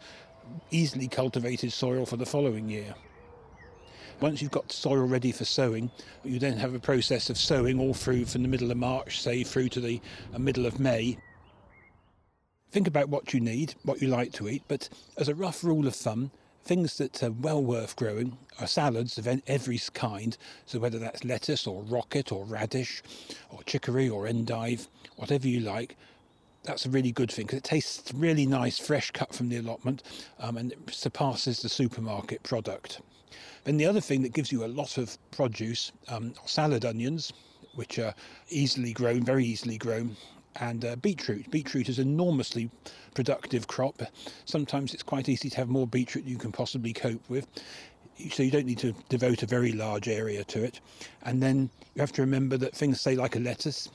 easily 0.71 1.09
cultivated 1.09 1.73
soil 1.73 2.07
for 2.07 2.17
the 2.17 2.25
following 2.25 2.69
year. 2.69 2.95
Once 4.21 4.41
you've 4.41 4.53
got 4.53 4.71
soil 4.71 5.05
ready 5.05 5.33
for 5.33 5.45
sowing, 5.45 5.91
you 6.23 6.39
then 6.39 6.57
have 6.57 6.75
a 6.75 6.79
process 6.79 7.29
of 7.29 7.37
sowing 7.37 7.81
all 7.81 7.93
through 7.93 8.25
from 8.25 8.43
the 8.43 8.49
middle 8.49 8.71
of 8.71 8.77
March, 8.77 9.21
say 9.21 9.43
through 9.43 9.69
to 9.69 9.81
the 9.81 10.01
uh, 10.33 10.39
middle 10.39 10.65
of 10.65 10.79
May. 10.79 11.19
Think 12.71 12.87
about 12.87 13.09
what 13.09 13.35
you 13.35 13.41
need, 13.41 13.75
what 13.83 14.01
you 14.01 14.07
like 14.07 14.33
to 14.35 14.49
eat, 14.49 14.63
but 14.69 14.89
as 15.19 15.29
a 15.29 15.35
rough 15.35 15.65
rule 15.65 15.89
of 15.89 15.97
thumb, 15.97 16.31
Things 16.67 16.99
that 16.99 17.23
are 17.23 17.31
well 17.31 17.63
worth 17.63 17.95
growing 17.95 18.39
are 18.59 18.67
salads 18.67 19.19
of 19.19 19.29
every 19.47 19.79
kind. 19.95 20.37
So 20.67 20.81
whether 20.81 20.99
that's 20.99 21.23
lettuce 21.23 21.65
or 21.65 21.85
rocket 21.85 22.33
or 22.33 22.45
radish 22.45 23.05
or 23.51 23.63
chicory 23.63 24.09
or 24.09 24.27
endive, 24.27 24.89
whatever 25.15 25.47
you 25.47 25.61
like, 25.61 25.97
that's 26.65 26.85
a 26.85 26.91
really 26.91 27.13
good 27.13 27.31
thing 27.31 27.47
because 27.47 27.59
it 27.59 27.65
tastes 27.65 28.13
really 28.13 28.47
nice, 28.47 28.81
fresh 28.81 29.13
cut 29.13 29.33
from 29.33 29.49
the 29.49 29.59
allotment, 29.59 30.03
um, 30.41 30.57
and 30.57 30.73
it 30.73 30.91
surpasses 30.91 31.63
the 31.63 31.69
supermarket 31.69 32.43
product. 32.43 33.01
Then 33.63 33.77
the 33.77 33.87
other 33.87 34.01
thing 34.01 34.23
that 34.23 34.33
gives 34.33 34.51
you 34.51 34.65
a 34.65 34.67
lot 34.67 34.99
of 34.99 35.17
produce 35.31 35.93
um, 36.09 36.35
are 36.43 36.49
salad 36.49 36.85
onions, 36.85 37.33
which 37.77 38.01
are 38.01 38.13
easily 38.49 38.93
grown, 38.93 39.23
very 39.23 39.45
easily 39.45 39.79
grown, 39.79 40.17
and 40.61 40.85
uh, 40.85 40.97
beetroot. 40.97 41.51
Beetroot 41.51 41.89
is 41.89 41.99
an 41.99 42.09
enormously 42.09 42.71
productive 43.15 43.67
crop. 43.67 44.03
Sometimes 44.45 44.95
it's 44.95 45.03
quite 45.03 45.29
easy 45.29 45.51
to 45.51 45.57
have 45.57 45.69
more 45.69 45.87
beetroot 45.87 46.25
than 46.25 46.33
you 46.33 46.39
can 46.39 46.53
possibly 46.53 46.93
cope 46.93 47.29
with. 47.29 47.47
So 48.31 48.43
you 48.43 48.51
don't 48.51 48.67
need 48.67 48.79
to 48.79 48.95
devote 49.11 49.43
a 49.43 49.47
very 49.47 49.73
large 49.73 50.09
area 50.09 50.43
to 50.45 50.65
it. 50.65 50.81
And 51.23 51.43
then 51.43 51.69
you 51.95 52.01
have 52.01 52.13
to 52.13 52.23
remember 52.23 52.57
that 52.57 52.75
things, 52.75 53.01
say 53.01 53.15
like 53.15 53.37
a 53.37 53.41
lettuce, 53.41 53.91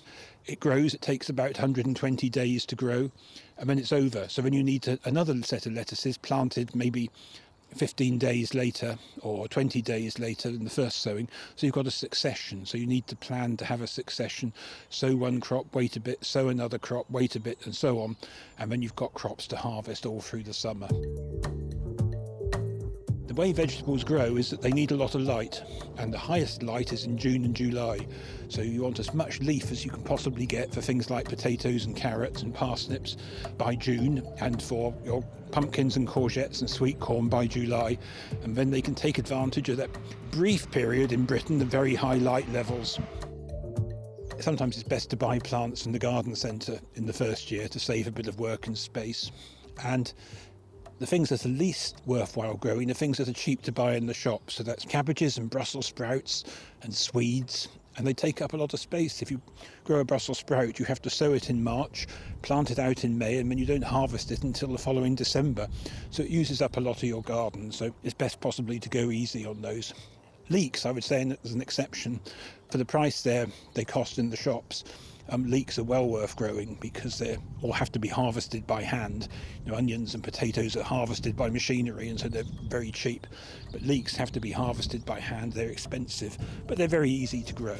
it 0.45 0.59
grows, 0.59 0.93
it 0.93 1.01
takes 1.01 1.29
about 1.29 1.53
120 1.53 2.29
days 2.29 2.65
to 2.67 2.75
grow, 2.75 3.11
and 3.57 3.69
then 3.69 3.79
it's 3.79 3.91
over. 3.91 4.27
So 4.27 4.41
then 4.41 4.53
you 4.53 4.63
need 4.63 4.83
to, 4.83 4.99
another 5.05 5.41
set 5.43 5.65
of 5.65 5.73
lettuces 5.73 6.17
planted 6.17 6.75
maybe 6.75 7.09
15 7.75 8.17
days 8.17 8.53
later 8.53 8.97
or 9.21 9.47
20 9.47 9.81
days 9.81 10.19
later 10.19 10.51
than 10.51 10.63
the 10.63 10.69
first 10.69 11.01
sowing. 11.01 11.27
So 11.55 11.65
you've 11.65 11.75
got 11.75 11.87
a 11.87 11.91
succession. 11.91 12.65
So 12.65 12.77
you 12.77 12.87
need 12.87 13.07
to 13.07 13.15
plan 13.15 13.57
to 13.57 13.65
have 13.65 13.81
a 13.81 13.87
succession. 13.87 14.53
Sow 14.89 15.15
one 15.15 15.39
crop, 15.39 15.73
wait 15.73 15.95
a 15.95 15.99
bit, 15.99 16.23
sow 16.23 16.49
another 16.49 16.77
crop, 16.77 17.09
wait 17.09 17.35
a 17.35 17.39
bit, 17.39 17.59
and 17.65 17.75
so 17.75 18.01
on. 18.01 18.17
And 18.57 18.71
then 18.71 18.81
you've 18.81 18.95
got 18.95 19.13
crops 19.13 19.47
to 19.47 19.57
harvest 19.57 20.05
all 20.05 20.21
through 20.21 20.43
the 20.43 20.53
summer. 20.53 20.87
The 23.31 23.39
way 23.39 23.53
vegetables 23.53 24.03
grow 24.03 24.35
is 24.35 24.49
that 24.49 24.61
they 24.61 24.73
need 24.73 24.91
a 24.91 24.97
lot 24.97 25.15
of 25.15 25.21
light, 25.21 25.63
and 25.97 26.13
the 26.13 26.17
highest 26.17 26.63
light 26.63 26.91
is 26.91 27.05
in 27.05 27.17
June 27.17 27.45
and 27.45 27.55
July. 27.55 28.05
So 28.49 28.61
you 28.61 28.83
want 28.83 28.99
as 28.99 29.13
much 29.13 29.39
leaf 29.39 29.71
as 29.71 29.85
you 29.85 29.89
can 29.89 30.03
possibly 30.03 30.45
get 30.45 30.73
for 30.73 30.81
things 30.81 31.09
like 31.09 31.29
potatoes 31.29 31.85
and 31.85 31.95
carrots 31.95 32.41
and 32.41 32.53
parsnips 32.53 33.15
by 33.57 33.75
June, 33.75 34.27
and 34.41 34.61
for 34.61 34.93
your 35.05 35.23
pumpkins 35.49 35.95
and 35.95 36.09
courgettes 36.09 36.59
and 36.59 36.69
sweet 36.69 36.99
corn 36.99 37.29
by 37.29 37.47
July. 37.47 37.97
And 38.43 38.53
then 38.53 38.69
they 38.69 38.81
can 38.81 38.95
take 38.95 39.17
advantage 39.17 39.69
of 39.69 39.77
that 39.77 39.91
brief 40.31 40.69
period 40.69 41.13
in 41.13 41.23
Britain, 41.23 41.57
the 41.57 41.63
very 41.63 41.95
high 41.95 42.17
light 42.17 42.51
levels. 42.51 42.99
Sometimes 44.41 44.75
it's 44.75 44.83
best 44.83 45.09
to 45.11 45.15
buy 45.15 45.39
plants 45.39 45.83
from 45.83 45.93
the 45.93 45.99
garden 45.99 46.35
centre 46.35 46.81
in 46.95 47.05
the 47.05 47.13
first 47.13 47.49
year 47.49 47.69
to 47.69 47.79
save 47.79 48.07
a 48.07 48.11
bit 48.11 48.27
of 48.27 48.41
work 48.41 48.67
and 48.67 48.77
space. 48.77 49.31
And 49.85 50.11
the 51.01 51.07
things 51.07 51.29
that 51.29 51.43
are 51.43 51.49
least 51.49 51.99
worthwhile 52.05 52.53
growing 52.53 52.91
are 52.91 52.93
things 52.93 53.17
that 53.17 53.27
are 53.27 53.33
cheap 53.33 53.63
to 53.63 53.71
buy 53.71 53.95
in 53.95 54.05
the 54.05 54.13
shop. 54.13 54.51
So 54.51 54.61
that's 54.61 54.85
cabbages 54.85 55.35
and 55.39 55.49
Brussels 55.49 55.87
sprouts 55.87 56.43
and 56.83 56.93
Swedes. 56.93 57.69
And 57.97 58.05
they 58.05 58.13
take 58.13 58.39
up 58.39 58.53
a 58.53 58.57
lot 58.57 58.75
of 58.75 58.79
space. 58.79 59.23
If 59.23 59.31
you 59.31 59.41
grow 59.83 60.01
a 60.01 60.05
Brussels 60.05 60.37
sprout, 60.37 60.77
you 60.77 60.85
have 60.85 61.01
to 61.01 61.09
sow 61.09 61.33
it 61.33 61.49
in 61.49 61.63
March, 61.63 62.05
plant 62.43 62.69
it 62.69 62.77
out 62.77 63.03
in 63.03 63.17
May, 63.17 63.39
and 63.39 63.49
then 63.49 63.57
you 63.57 63.65
don't 63.65 63.83
harvest 63.83 64.29
it 64.29 64.43
until 64.43 64.67
the 64.67 64.77
following 64.77 65.15
December. 65.15 65.67
So 66.11 66.21
it 66.21 66.29
uses 66.29 66.61
up 66.61 66.77
a 66.77 66.81
lot 66.81 66.97
of 66.97 67.09
your 67.09 67.23
garden. 67.23 67.71
So 67.71 67.91
it's 68.03 68.13
best 68.13 68.39
possibly 68.39 68.77
to 68.77 68.87
go 68.87 69.09
easy 69.09 69.43
on 69.43 69.59
those. 69.59 69.95
Leeks, 70.49 70.85
I 70.85 70.91
would 70.91 71.03
say, 71.03 71.35
as 71.43 71.53
an 71.53 71.61
exception. 71.61 72.19
For 72.69 72.77
the 72.77 72.85
price 72.85 73.23
there 73.23 73.47
they 73.73 73.85
cost 73.85 74.19
in 74.19 74.29
the 74.29 74.37
shops, 74.37 74.83
um, 75.31 75.49
leeks 75.49 75.79
are 75.79 75.83
well 75.83 76.07
worth 76.07 76.35
growing 76.35 76.77
because 76.79 77.17
they 77.17 77.37
all 77.61 77.71
have 77.71 77.91
to 77.93 77.99
be 77.99 78.07
harvested 78.07 78.67
by 78.67 78.83
hand. 78.83 79.29
You 79.65 79.71
know, 79.71 79.77
onions 79.77 80.13
and 80.13 80.23
potatoes 80.23 80.75
are 80.75 80.83
harvested 80.83 81.35
by 81.35 81.49
machinery, 81.49 82.09
and 82.09 82.19
so 82.19 82.27
they're 82.27 82.43
very 82.67 82.91
cheap. 82.91 83.25
But 83.71 83.81
leeks 83.81 84.15
have 84.17 84.31
to 84.33 84.39
be 84.39 84.51
harvested 84.51 85.05
by 85.05 85.19
hand. 85.19 85.53
They're 85.53 85.69
expensive, 85.69 86.37
but 86.67 86.77
they're 86.77 86.87
very 86.87 87.09
easy 87.09 87.41
to 87.43 87.53
grow. 87.53 87.77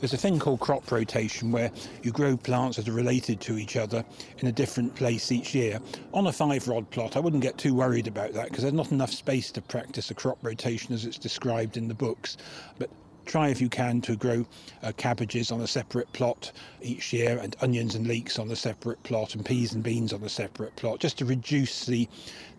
There's 0.00 0.14
a 0.14 0.16
thing 0.16 0.38
called 0.38 0.60
crop 0.60 0.90
rotation 0.90 1.52
where 1.52 1.70
you 2.02 2.10
grow 2.10 2.38
plants 2.38 2.78
that 2.78 2.88
are 2.88 2.92
related 2.92 3.38
to 3.42 3.58
each 3.58 3.76
other 3.76 4.02
in 4.38 4.48
a 4.48 4.52
different 4.52 4.94
place 4.94 5.30
each 5.30 5.54
year. 5.54 5.78
On 6.14 6.26
a 6.26 6.32
five 6.32 6.66
rod 6.68 6.88
plot, 6.90 7.18
I 7.18 7.20
wouldn't 7.20 7.42
get 7.42 7.58
too 7.58 7.74
worried 7.74 8.06
about 8.06 8.32
that 8.32 8.44
because 8.48 8.62
there's 8.62 8.72
not 8.72 8.92
enough 8.92 9.12
space 9.12 9.52
to 9.52 9.60
practice 9.60 10.10
a 10.10 10.14
crop 10.14 10.38
rotation 10.40 10.94
as 10.94 11.04
it's 11.04 11.18
described 11.18 11.76
in 11.76 11.86
the 11.86 11.92
books. 11.92 12.38
But 12.78 12.88
try 13.30 13.48
if 13.48 13.60
you 13.60 13.68
can 13.68 14.00
to 14.00 14.16
grow 14.16 14.44
uh, 14.82 14.90
cabbages 14.96 15.52
on 15.52 15.60
a 15.60 15.66
separate 15.66 16.12
plot 16.12 16.50
each 16.82 17.12
year 17.12 17.38
and 17.38 17.54
onions 17.60 17.94
and 17.94 18.08
leeks 18.08 18.40
on 18.40 18.50
a 18.50 18.56
separate 18.56 19.00
plot 19.04 19.36
and 19.36 19.46
peas 19.46 19.72
and 19.72 19.84
beans 19.84 20.12
on 20.12 20.20
a 20.24 20.28
separate 20.28 20.74
plot 20.74 20.98
just 20.98 21.16
to 21.16 21.24
reduce 21.24 21.86
the 21.86 22.08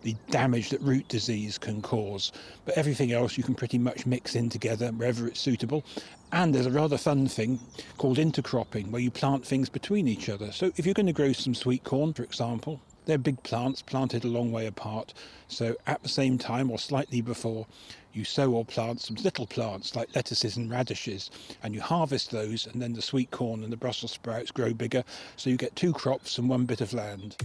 the 0.02 0.16
damage 0.30 0.70
that 0.70 0.80
root 0.80 1.06
disease 1.08 1.58
can 1.58 1.82
cause. 1.82 2.32
But 2.64 2.78
everything 2.78 3.12
else 3.12 3.36
you 3.36 3.44
can 3.44 3.54
pretty 3.54 3.78
much 3.78 4.06
mix 4.06 4.34
in 4.34 4.48
together 4.48 4.90
wherever 4.92 5.28
it's 5.28 5.38
suitable. 5.38 5.84
And 6.32 6.54
there's 6.54 6.66
a 6.66 6.70
rather 6.70 6.96
fun 6.96 7.28
thing 7.28 7.60
called 7.98 8.16
intercropping 8.16 8.90
where 8.90 9.02
you 9.02 9.10
plant 9.10 9.46
things 9.46 9.68
between 9.68 10.08
each 10.08 10.30
other. 10.30 10.50
So 10.52 10.72
if 10.76 10.86
you're 10.86 10.94
going 10.94 11.06
to 11.06 11.12
grow 11.12 11.34
some 11.34 11.54
sweet 11.54 11.84
corn 11.84 12.14
for 12.14 12.22
example 12.22 12.80
they're 13.04 13.18
big 13.18 13.42
plants 13.42 13.82
planted 13.82 14.24
a 14.24 14.28
long 14.28 14.52
way 14.52 14.66
apart. 14.66 15.14
So 15.48 15.76
at 15.86 16.02
the 16.02 16.08
same 16.08 16.38
time 16.38 16.70
or 16.70 16.78
slightly 16.78 17.20
before, 17.20 17.66
you 18.12 18.24
sow 18.24 18.52
or 18.52 18.64
plant 18.64 19.00
some 19.00 19.16
little 19.16 19.46
plants 19.46 19.96
like 19.96 20.14
lettuces 20.14 20.56
and 20.56 20.70
radishes 20.70 21.30
and 21.62 21.74
you 21.74 21.80
harvest 21.80 22.30
those 22.30 22.66
and 22.66 22.80
then 22.80 22.92
the 22.92 23.02
sweet 23.02 23.30
corn 23.30 23.62
and 23.64 23.72
the 23.72 23.76
Brussels 23.76 24.12
sprouts 24.12 24.50
grow 24.50 24.74
bigger 24.74 25.02
so 25.36 25.50
you 25.50 25.56
get 25.56 25.74
two 25.76 25.92
crops 25.92 26.38
and 26.38 26.48
one 26.48 26.66
bit 26.66 26.80
of 26.80 26.92
land. 26.92 27.36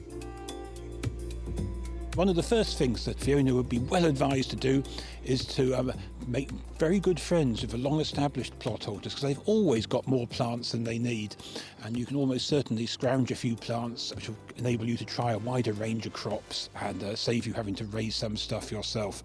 One 2.18 2.30
of 2.30 2.36
the 2.36 2.42
first 2.42 2.80
things 2.80 3.06
that 3.06 3.20
Fiona 3.20 3.54
would 3.54 3.70
be 3.70 3.78
well 3.78 4.06
advised 4.06 4.50
to 4.50 4.56
do 4.56 4.82
is 5.24 5.46
to 5.54 5.76
um, 5.76 5.94
make 6.26 6.50
very 6.80 7.00
good 7.00 7.20
friends 7.20 7.62
with 7.62 7.70
the 7.70 7.78
long 7.78 8.00
established 8.00 8.58
plot 8.58 8.86
holders 8.86 9.14
because 9.14 9.22
they've 9.22 9.48
always 9.48 9.86
got 9.86 10.08
more 10.08 10.26
plants 10.26 10.72
than 10.72 10.84
they 10.84 10.98
need. 10.98 11.36
And 11.84 11.96
you 11.96 12.08
can 12.08 12.16
almost 12.16 12.48
certainly 12.48 12.88
scrounge 12.88 13.30
a 13.30 13.36
few 13.36 13.56
plants 13.56 14.16
which 14.16 14.30
will 14.30 14.38
enable 14.56 14.88
you 14.88 14.98
to 14.98 15.06
try 15.06 15.34
a 15.34 15.38
wider 15.38 15.74
range 15.74 16.08
of 16.08 16.14
crops 16.14 16.72
and 16.82 17.04
uh, 17.04 17.16
save 17.16 17.46
you 17.46 17.54
having 17.54 17.76
to 17.76 17.86
raise 17.86 18.16
some 18.16 18.36
stuff 18.36 18.72
yourself, 18.72 19.22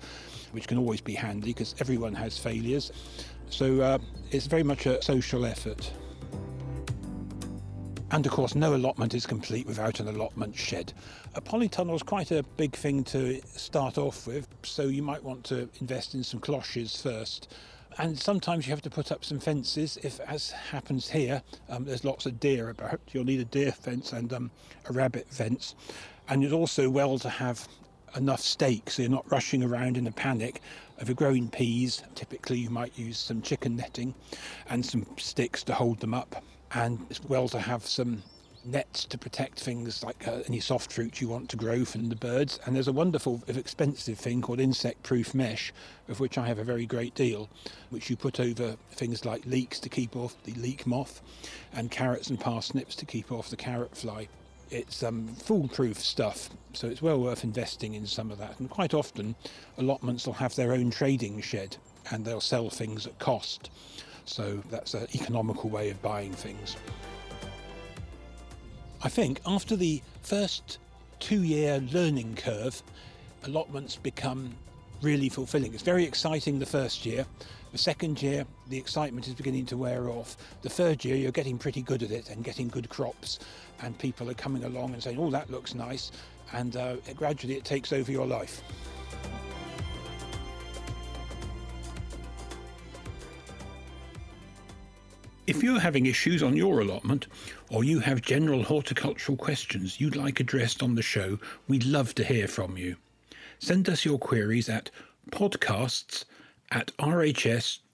which 0.51 0.69
can 0.69 0.77
always 0.77 1.01
be 1.01 1.15
handy 1.15 1.55
because 1.55 1.75
everyone 1.81 2.13
has 2.13 2.37
failures. 2.37 2.93
So 3.49 3.81
uh, 3.81 3.99
it's 4.33 4.45
very 4.45 4.65
much 4.65 4.85
a 4.85 5.01
social 5.01 5.47
effort. 5.47 5.91
And 8.13 8.27
of 8.27 8.33
course, 8.33 8.55
no 8.55 8.75
allotment 8.75 9.15
is 9.15 9.25
complete 9.25 9.67
without 9.67 9.99
an 9.99 10.07
allotment 10.07 10.55
shed. 10.55 10.93
A 11.35 11.41
polytunnel 11.41 11.95
is 11.95 12.03
quite 12.03 12.31
a 12.31 12.43
big 12.59 12.77
thing 12.77 13.05
to 13.05 13.41
start 13.47 13.97
off 13.97 14.27
with, 14.27 14.47
so 14.63 14.83
you 14.83 15.03
might 15.03 15.25
want 15.25 15.45
to 15.45 15.67
invest 15.81 16.13
in 16.13 16.23
some 16.23 16.39
cloches 16.39 17.01
first. 17.01 17.49
And 17.97 18.19
sometimes 18.19 18.67
you 18.67 18.71
have 18.71 18.83
to 18.83 18.91
put 18.91 19.13
up 19.13 19.25
some 19.25 19.41
fences. 19.41 19.97
If, 20.03 20.21
as 20.21 20.51
happens 20.51 21.09
here, 21.09 21.43
um, 21.71 21.87
there's 21.87 22.05
lots 22.05 22.27
of 22.27 22.39
deer 22.39 22.69
about, 22.69 23.01
you'll 23.13 23.25
need 23.25 23.41
a 23.41 23.47
deer 23.47 23.73
fence 23.73 24.13
and 24.13 24.31
um, 24.35 24.51
a 24.91 24.93
rabbit 24.93 25.27
fence. 25.31 25.75
And 26.29 26.45
it's 26.45 26.53
also 26.53 26.91
well 26.91 27.19
to 27.19 27.31
have 27.31 27.67
enough 28.15 28.41
stakes 28.41 28.97
so 28.97 29.03
you're 29.03 29.11
not 29.11 29.31
rushing 29.33 29.63
around 29.63 29.97
in 29.97 30.07
a 30.07 30.13
panic. 30.13 30.61
If 30.99 31.09
you're 31.09 31.15
growing 31.15 31.49
peas, 31.49 32.03
typically 32.15 32.59
you 32.59 32.69
might 32.69 32.99
use 32.99 33.17
some 33.17 33.41
chicken 33.41 33.75
netting 33.75 34.15
and 34.69 34.85
some 34.85 35.07
sticks 35.17 35.63
to 35.65 35.73
hold 35.73 36.01
them 36.01 36.13
up 36.13 36.45
and 36.75 37.05
it's 37.11 37.23
well 37.25 37.49
to 37.49 37.59
have 37.59 37.87
some 37.87 38.23
nets 38.65 39.05
to 39.07 39.19
protect 39.19 39.59
things 39.59 40.05
like 40.05 40.29
uh, 40.29 40.41
any 40.47 40.61
soft 40.61 40.93
fruit 40.93 41.21
you 41.21 41.29
want 41.29 41.49
to 41.49 41.57
grow 41.57 41.85
from 41.85 42.09
the 42.09 42.17
birds. 42.17 42.61
And 42.65 42.75
there's 42.77 42.89
a 42.89 42.93
wonderful, 42.93 43.43
if 43.47 43.57
expensive 43.57 44.19
thing 44.19 44.41
called 44.41 44.61
insect 44.61 45.03
proof 45.03 45.35
mesh, 45.35 45.73
of 46.09 46.21
which 46.21 46.39
I 46.39 46.47
have 46.47 46.59
a 46.59 46.65
very 46.65 46.87
great 46.87 47.15
deal, 47.15 47.49
which 47.91 48.09
you 48.09 48.17
put 48.17 48.39
over 48.41 48.77
things 48.93 49.25
like 49.25 49.45
leeks 49.47 49.81
to 49.81 49.89
keep 49.89 50.17
off 50.17 50.37
the 50.45 50.53
leek 50.55 50.87
moth 50.87 51.21
and 51.73 51.91
carrots 51.91 52.31
and 52.31 52.39
parsnips 52.39 52.95
to 52.97 53.07
keep 53.07 53.33
off 53.33 53.51
the 53.51 53.57
carrot 53.57 53.97
fly. 53.97 54.29
It's 54.71 55.03
um, 55.03 55.29
foolproof 55.29 55.99
stuff, 55.99 56.49
so 56.73 56.87
it's 56.87 57.03
well 57.03 57.21
worth 57.21 57.45
investing 57.45 57.95
in 57.95 58.07
some 58.07 58.31
of 58.31 58.39
that. 58.39 58.59
And 58.59 58.71
quite 58.71 58.95
often, 58.95 59.35
allotments 59.77 60.27
will 60.27 60.35
have 60.35 60.55
their 60.55 60.73
own 60.73 60.91
trading 60.91 61.41
shed 61.43 61.77
and 62.11 62.25
they'll 62.25 62.41
sell 62.41 62.71
things 62.71 63.07
at 63.07 63.19
cost. 63.19 63.71
So 64.25 64.63
that's 64.71 64.95
an 64.95 65.07
economical 65.15 65.71
way 65.71 65.91
of 65.91 66.01
buying 66.03 66.33
things. 66.33 66.77
I 69.03 69.09
think 69.09 69.41
after 69.47 69.75
the 69.75 70.01
first 70.23 70.79
two 71.19 71.43
year 71.43 71.81
learning 71.93 72.37
curve, 72.37 72.83
allotments 73.45 73.97
become 73.97 74.55
really 75.03 75.29
fulfilling. 75.29 75.75
It's 75.75 75.83
very 75.83 76.05
exciting 76.05 76.59
the 76.59 76.67
first 76.67 77.05
year. 77.05 77.27
The 77.73 77.79
second 77.79 78.23
year, 78.23 78.45
the 78.69 78.77
excitement 78.77 79.27
is 79.27 79.35
beginning 79.35 79.67
to 79.67 79.77
wear 79.77 80.09
off. 80.09 80.37
The 80.61 80.69
third 80.69 81.05
year, 81.05 81.17
you're 81.17 81.33
getting 81.33 81.59
pretty 81.59 81.83
good 81.83 82.03
at 82.03 82.11
it 82.11 82.29
and 82.29 82.45
getting 82.45 82.69
good 82.69 82.89
crops, 82.89 83.39
and 83.81 83.99
people 83.99 84.31
are 84.31 84.35
coming 84.35 84.65
along 84.65 84.93
and 84.93 85.03
saying, 85.03 85.19
Oh, 85.19 85.31
that 85.31 85.51
looks 85.51 85.75
nice. 85.75 86.13
And 86.53 86.77
uh, 86.77 86.97
gradually, 87.17 87.55
it 87.55 87.65
takes 87.65 87.93
over 87.93 88.13
your 88.13 88.27
life. 88.27 88.63
If 95.63 95.67
you're 95.67 95.79
having 95.79 96.07
issues 96.07 96.43
on 96.43 96.57
your 96.57 96.81
allotment, 96.81 97.29
or 97.71 97.85
you 97.85 98.01
have 98.01 98.21
general 98.21 98.65
horticultural 98.65 99.39
questions 99.39 100.01
you'd 100.01 100.17
like 100.17 100.41
addressed 100.41 100.83
on 100.83 100.97
the 100.97 101.03
show, 101.03 101.39
we'd 101.69 101.85
love 101.85 102.17
to 102.17 102.25
hear 102.25 102.49
from 102.49 102.77
you. 102.77 102.97
Send 103.61 103.89
us 103.89 104.05
your 104.05 104.19
queries 104.19 104.69
at 104.69 104.91
podcasts 105.31 106.25
at 106.73 106.91
rhs.org.uk. 106.97 107.87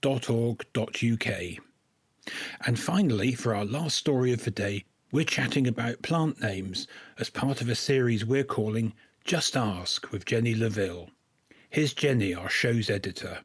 And 2.65 2.79
finally, 2.79 3.33
for 3.33 3.53
our 3.53 3.65
last 3.65 3.97
story 3.97 4.33
of 4.33 4.45
the 4.45 4.49
day, 4.49 4.83
we're 5.11 5.23
chatting 5.23 5.67
about 5.67 6.01
plant 6.01 6.41
names 6.41 6.87
as 7.19 7.29
part 7.29 7.61
of 7.61 7.69
a 7.69 7.75
series 7.75 8.25
we're 8.25 8.43
calling 8.43 8.93
Just 9.25 9.55
Ask 9.55 10.11
with 10.11 10.25
Jenny 10.25 10.55
Laville. 10.55 11.11
Here's 11.69 11.93
Jenny, 11.93 12.33
our 12.33 12.49
show's 12.49 12.89
editor. 12.89 13.41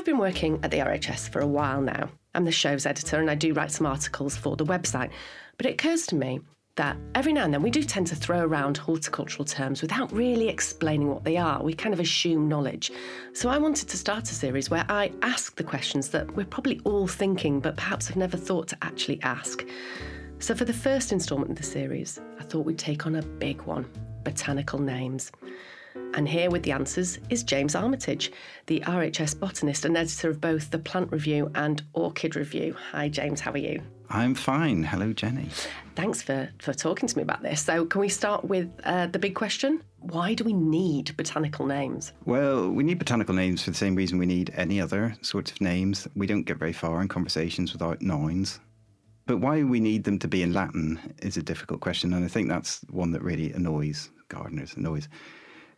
I've 0.00 0.06
been 0.06 0.16
working 0.16 0.58
at 0.62 0.70
the 0.70 0.78
RHS 0.78 1.28
for 1.28 1.40
a 1.40 1.46
while 1.46 1.82
now. 1.82 2.08
I'm 2.34 2.46
the 2.46 2.50
show's 2.50 2.86
editor 2.86 3.20
and 3.20 3.30
I 3.30 3.34
do 3.34 3.52
write 3.52 3.70
some 3.70 3.84
articles 3.84 4.34
for 4.34 4.56
the 4.56 4.64
website. 4.64 5.10
But 5.58 5.66
it 5.66 5.74
occurs 5.74 6.06
to 6.06 6.14
me 6.14 6.40
that 6.76 6.96
every 7.14 7.34
now 7.34 7.44
and 7.44 7.52
then 7.52 7.60
we 7.60 7.70
do 7.70 7.82
tend 7.82 8.06
to 8.06 8.16
throw 8.16 8.40
around 8.40 8.78
horticultural 8.78 9.44
terms 9.44 9.82
without 9.82 10.10
really 10.10 10.48
explaining 10.48 11.08
what 11.08 11.24
they 11.24 11.36
are. 11.36 11.62
We 11.62 11.74
kind 11.74 11.92
of 11.92 12.00
assume 12.00 12.48
knowledge. 12.48 12.90
So 13.34 13.50
I 13.50 13.58
wanted 13.58 13.90
to 13.90 13.98
start 13.98 14.22
a 14.30 14.34
series 14.34 14.70
where 14.70 14.86
I 14.88 15.12
ask 15.20 15.56
the 15.56 15.64
questions 15.64 16.08
that 16.08 16.34
we're 16.34 16.46
probably 16.46 16.80
all 16.84 17.06
thinking 17.06 17.60
but 17.60 17.76
perhaps 17.76 18.08
have 18.08 18.16
never 18.16 18.38
thought 18.38 18.68
to 18.68 18.78
actually 18.80 19.20
ask. 19.20 19.66
So 20.38 20.54
for 20.54 20.64
the 20.64 20.72
first 20.72 21.12
instalment 21.12 21.50
of 21.50 21.58
the 21.58 21.62
series, 21.62 22.18
I 22.38 22.44
thought 22.44 22.64
we'd 22.64 22.78
take 22.78 23.04
on 23.04 23.16
a 23.16 23.22
big 23.22 23.60
one 23.64 23.84
botanical 24.24 24.78
names. 24.78 25.30
And 26.14 26.28
here 26.28 26.50
with 26.50 26.62
the 26.62 26.72
answers 26.72 27.18
is 27.30 27.42
James 27.42 27.74
Armitage, 27.74 28.32
the 28.66 28.80
RHS 28.80 29.38
botanist 29.38 29.84
and 29.84 29.96
editor 29.96 30.30
of 30.30 30.40
both 30.40 30.70
the 30.70 30.78
Plant 30.78 31.12
Review 31.12 31.50
and 31.54 31.82
Orchid 31.92 32.36
Review. 32.36 32.74
Hi, 32.92 33.08
James, 33.08 33.40
how 33.40 33.52
are 33.52 33.58
you? 33.58 33.82
I'm 34.12 34.34
fine. 34.34 34.82
Hello, 34.82 35.12
Jenny. 35.12 35.48
Thanks 35.94 36.20
for, 36.20 36.50
for 36.58 36.72
talking 36.72 37.08
to 37.08 37.16
me 37.16 37.22
about 37.22 37.42
this. 37.42 37.60
So, 37.62 37.86
can 37.86 38.00
we 38.00 38.08
start 38.08 38.44
with 38.44 38.68
uh, 38.82 39.06
the 39.06 39.20
big 39.20 39.36
question? 39.36 39.84
Why 40.00 40.34
do 40.34 40.42
we 40.42 40.52
need 40.52 41.16
botanical 41.16 41.64
names? 41.64 42.12
Well, 42.24 42.70
we 42.70 42.82
need 42.82 42.98
botanical 42.98 43.34
names 43.34 43.62
for 43.62 43.70
the 43.70 43.76
same 43.76 43.94
reason 43.94 44.18
we 44.18 44.26
need 44.26 44.52
any 44.56 44.80
other 44.80 45.14
sorts 45.22 45.52
of 45.52 45.60
names. 45.60 46.08
We 46.16 46.26
don't 46.26 46.42
get 46.42 46.58
very 46.58 46.72
far 46.72 47.00
in 47.00 47.06
conversations 47.06 47.72
without 47.72 48.02
nouns. 48.02 48.58
But 49.26 49.38
why 49.38 49.62
we 49.62 49.78
need 49.78 50.02
them 50.02 50.18
to 50.18 50.28
be 50.28 50.42
in 50.42 50.52
Latin 50.52 50.98
is 51.22 51.36
a 51.36 51.42
difficult 51.42 51.80
question, 51.80 52.12
and 52.12 52.24
I 52.24 52.28
think 52.28 52.48
that's 52.48 52.80
one 52.90 53.12
that 53.12 53.22
really 53.22 53.52
annoys 53.52 54.10
gardeners, 54.28 54.74
annoys 54.74 55.08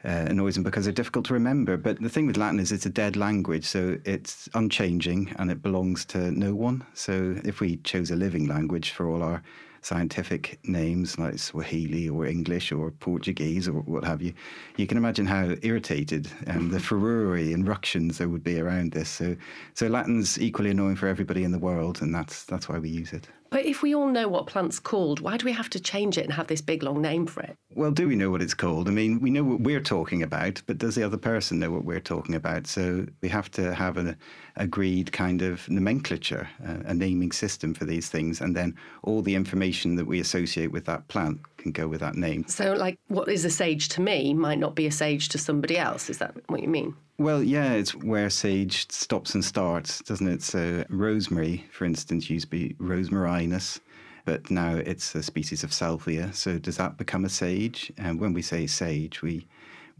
uh, 0.04 0.26
annoys 0.28 0.54
them 0.54 0.64
because 0.64 0.84
they're 0.84 0.92
difficult 0.92 1.26
to 1.26 1.34
remember. 1.34 1.76
But 1.76 2.00
the 2.00 2.08
thing 2.08 2.26
with 2.26 2.36
Latin 2.36 2.60
is 2.60 2.72
it's 2.72 2.86
a 2.86 2.90
dead 2.90 3.16
language, 3.16 3.64
so 3.64 3.98
it's 4.04 4.48
unchanging 4.54 5.34
and 5.38 5.50
it 5.50 5.62
belongs 5.62 6.04
to 6.06 6.30
no 6.30 6.54
one. 6.54 6.84
So 6.94 7.36
if 7.44 7.60
we 7.60 7.76
chose 7.78 8.10
a 8.10 8.16
living 8.16 8.46
language 8.48 8.90
for 8.90 9.08
all 9.08 9.22
our 9.22 9.42
scientific 9.82 10.60
names 10.64 11.18
like 11.18 11.38
Swahili 11.38 12.08
or 12.08 12.24
English 12.24 12.70
or 12.70 12.92
Portuguese 12.92 13.68
or 13.68 13.72
what 13.72 14.04
have 14.04 14.22
you, 14.22 14.32
you 14.76 14.86
can 14.86 14.96
imagine 14.96 15.26
how 15.26 15.54
irritated 15.62 16.28
um, 16.46 16.70
the 16.70 16.80
furore 16.80 17.34
and 17.36 17.66
ructions 17.66 18.18
there 18.18 18.28
would 18.28 18.44
be 18.44 18.60
around 18.60 18.92
this. 18.92 19.08
So, 19.08 19.36
so 19.74 19.88
Latin's 19.88 20.40
equally 20.40 20.70
annoying 20.70 20.96
for 20.96 21.08
everybody 21.08 21.42
in 21.44 21.52
the 21.52 21.58
world, 21.58 22.00
and 22.00 22.14
that's 22.14 22.44
that's 22.44 22.68
why 22.68 22.78
we 22.78 22.88
use 22.88 23.12
it. 23.12 23.28
But 23.52 23.66
if 23.66 23.82
we 23.82 23.94
all 23.94 24.08
know 24.08 24.28
what 24.28 24.46
plant's 24.46 24.78
called, 24.78 25.20
why 25.20 25.36
do 25.36 25.44
we 25.44 25.52
have 25.52 25.68
to 25.70 25.78
change 25.78 26.16
it 26.16 26.24
and 26.24 26.32
have 26.32 26.46
this 26.46 26.62
big 26.62 26.82
long 26.82 27.02
name 27.02 27.26
for 27.26 27.42
it? 27.42 27.54
Well, 27.74 27.90
do 27.90 28.08
we 28.08 28.16
know 28.16 28.30
what 28.30 28.40
it's 28.40 28.54
called? 28.54 28.88
I 28.88 28.92
mean, 28.92 29.20
we 29.20 29.28
know 29.28 29.44
what 29.44 29.60
we're 29.60 29.82
talking 29.82 30.22
about, 30.22 30.62
but 30.66 30.78
does 30.78 30.94
the 30.94 31.02
other 31.02 31.18
person 31.18 31.58
know 31.58 31.70
what 31.70 31.84
we're 31.84 32.00
talking 32.00 32.34
about? 32.34 32.66
So 32.66 33.06
we 33.20 33.28
have 33.28 33.50
to 33.52 33.74
have 33.74 33.98
an 33.98 34.16
agreed 34.56 35.12
kind 35.12 35.42
of 35.42 35.68
nomenclature, 35.68 36.48
a 36.62 36.94
naming 36.94 37.30
system 37.30 37.74
for 37.74 37.84
these 37.84 38.08
things, 38.08 38.40
and 38.40 38.56
then 38.56 38.74
all 39.02 39.20
the 39.20 39.34
information 39.34 39.96
that 39.96 40.06
we 40.06 40.18
associate 40.18 40.72
with 40.72 40.86
that 40.86 41.08
plant 41.08 41.38
can 41.62 41.72
go 41.72 41.88
with 41.88 42.00
that 42.00 42.14
name. 42.14 42.44
So, 42.48 42.74
like, 42.74 42.98
what 43.08 43.28
is 43.28 43.44
a 43.44 43.50
sage 43.50 43.88
to 43.90 44.00
me 44.00 44.34
might 44.34 44.58
not 44.58 44.74
be 44.74 44.86
a 44.86 44.92
sage 44.92 45.28
to 45.30 45.38
somebody 45.38 45.78
else. 45.78 46.10
Is 46.10 46.18
that 46.18 46.34
what 46.48 46.60
you 46.60 46.68
mean? 46.68 46.94
Well, 47.18 47.42
yeah, 47.42 47.72
it's 47.72 47.94
where 47.94 48.28
sage 48.30 48.90
stops 48.90 49.34
and 49.34 49.44
starts, 49.44 50.02
doesn't 50.02 50.28
it? 50.28 50.42
So, 50.42 50.84
rosemary, 50.90 51.64
for 51.70 51.84
instance, 51.84 52.28
used 52.28 52.46
to 52.46 52.50
be 52.50 52.74
rosmarinus, 52.78 53.80
but 54.24 54.50
now 54.50 54.74
it's 54.74 55.14
a 55.14 55.22
species 55.22 55.64
of 55.64 55.72
salvia. 55.72 56.32
So, 56.32 56.58
does 56.58 56.76
that 56.76 56.98
become 56.98 57.24
a 57.24 57.30
sage? 57.30 57.92
And 57.96 58.20
when 58.20 58.32
we 58.32 58.42
say 58.42 58.66
sage, 58.66 59.22
we 59.22 59.46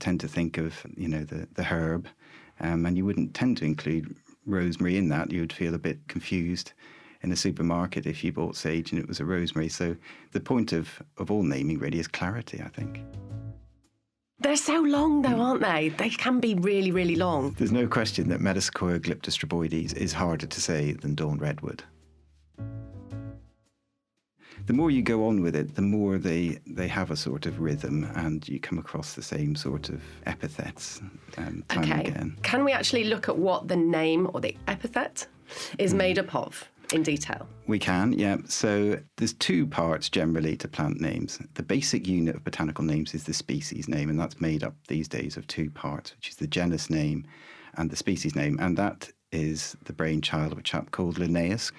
tend 0.01 0.21
to 0.21 0.29
think 0.29 0.59
of, 0.59 0.75
you 0.97 1.09
know, 1.09 1.25
the, 1.25 1.47
the 1.55 1.65
herb, 1.65 2.09
um, 2.61 2.85
and 2.87 2.97
you 2.97 3.05
wouldn't 3.05 3.35
tend 3.35 3.57
to 3.59 3.65
include 3.65 4.17
rosemary 4.47 4.97
in 4.97 5.09
that. 5.11 5.31
You 5.31 5.41
would 5.41 5.53
feel 5.53 5.75
a 5.75 5.79
bit 5.79 6.09
confused 6.09 6.73
in 7.23 7.33
a 7.33 7.37
supermarket 7.37 8.07
if 8.07 8.23
you 8.25 8.33
bought 8.33 8.57
sage 8.57 8.93
and 8.93 9.01
it 9.01 9.09
was 9.09 9.21
a 9.21 9.25
rosemary. 9.25 9.69
So, 9.69 9.97
the 10.33 10.41
point 10.41 10.73
of, 10.73 11.03
of 11.19 11.31
all 11.31 11.43
naming 11.43 11.79
really 11.79 11.99
is 11.99 12.09
clarity, 12.09 12.61
I 12.65 12.69
think. 12.69 13.01
They're 14.41 14.57
so 14.57 14.81
long, 14.81 15.23
though, 15.23 15.41
aren't 15.41 15.63
they? 15.63 15.91
They 15.91 16.11
can 16.11 16.41
be 16.41 16.55
really, 16.55 16.91
really 16.91 17.15
long. 17.15 17.53
There's 17.59 17.71
no 17.71 17.87
question 17.87 18.29
that 18.31 18.41
Metasequoia 18.41 18.99
glyptostroboides 18.99 19.95
is 19.97 20.13
harder 20.13 20.47
to 20.47 20.61
say 20.61 20.93
than 20.93 21.15
dawn 21.15 21.39
redwood. 21.39 21.85
The 24.67 24.73
more 24.73 24.91
you 24.91 25.03
go 25.03 25.27
on 25.27 25.43
with 25.43 25.57
it, 25.57 25.75
the 25.75 25.83
more 25.83 26.19
they, 26.19 26.59
they 26.67 26.87
have 26.89 27.11
a 27.11 27.17
sort 27.17 27.47
of 27.47 27.61
rhythm 27.61 28.05
and 28.15 28.49
you 28.49 28.61
come 28.61 28.79
across 28.79 29.15
the 29.15 29.23
same 29.23 29.57
sort 29.57 29.89
of 29.89 30.01
epithets 30.27 31.01
um, 31.37 31.65
time 31.69 31.85
Okay. 31.85 32.01
again. 32.09 32.37
Can 32.43 32.65
we 32.65 32.73
actually 32.73 33.05
look 33.05 33.29
at 33.29 33.37
what 33.37 33.67
the 33.69 33.77
name 33.77 34.31
or 34.33 34.41
the 34.41 34.57
epithet 34.69 35.27
is 35.79 35.95
made 35.95 36.19
up 36.19 36.35
of 36.35 36.69
in 36.93 37.03
detail? 37.03 37.47
We 37.67 37.79
can, 37.79 38.13
yeah. 38.13 38.39
So 38.47 38.99
there's 39.17 39.33
two 39.35 39.67
parts 39.67 40.09
generally 40.09 40.57
to 40.59 40.69
plant 40.69 41.01
names. 41.01 41.39
The 41.55 41.63
basic 41.63 42.07
unit 42.07 42.37
of 42.37 42.45
botanical 42.45 42.85
names 42.85 43.15
is 43.15 43.25
the 43.25 43.35
species 43.35 43.89
name, 43.89 44.11
and 44.11 44.19
that's 44.19 44.41
made 44.41 44.63
up 44.63 44.75
these 44.89 45.09
days 45.09 45.37
of 45.37 45.47
two 45.47 45.71
parts, 45.71 46.15
which 46.17 46.29
is 46.29 46.37
the 46.37 46.47
genus 46.47 46.91
name 46.91 47.27
and 47.77 47.91
the 47.91 47.97
species 47.97 48.37
name. 48.37 48.59
And 48.61 48.77
that 48.77 49.11
is 49.31 49.77
the 49.85 49.93
brainchild 49.93 50.53
of 50.53 50.59
a 50.59 50.63
chap 50.63 50.91
called 50.91 51.19
Linnaeus. 51.19 51.73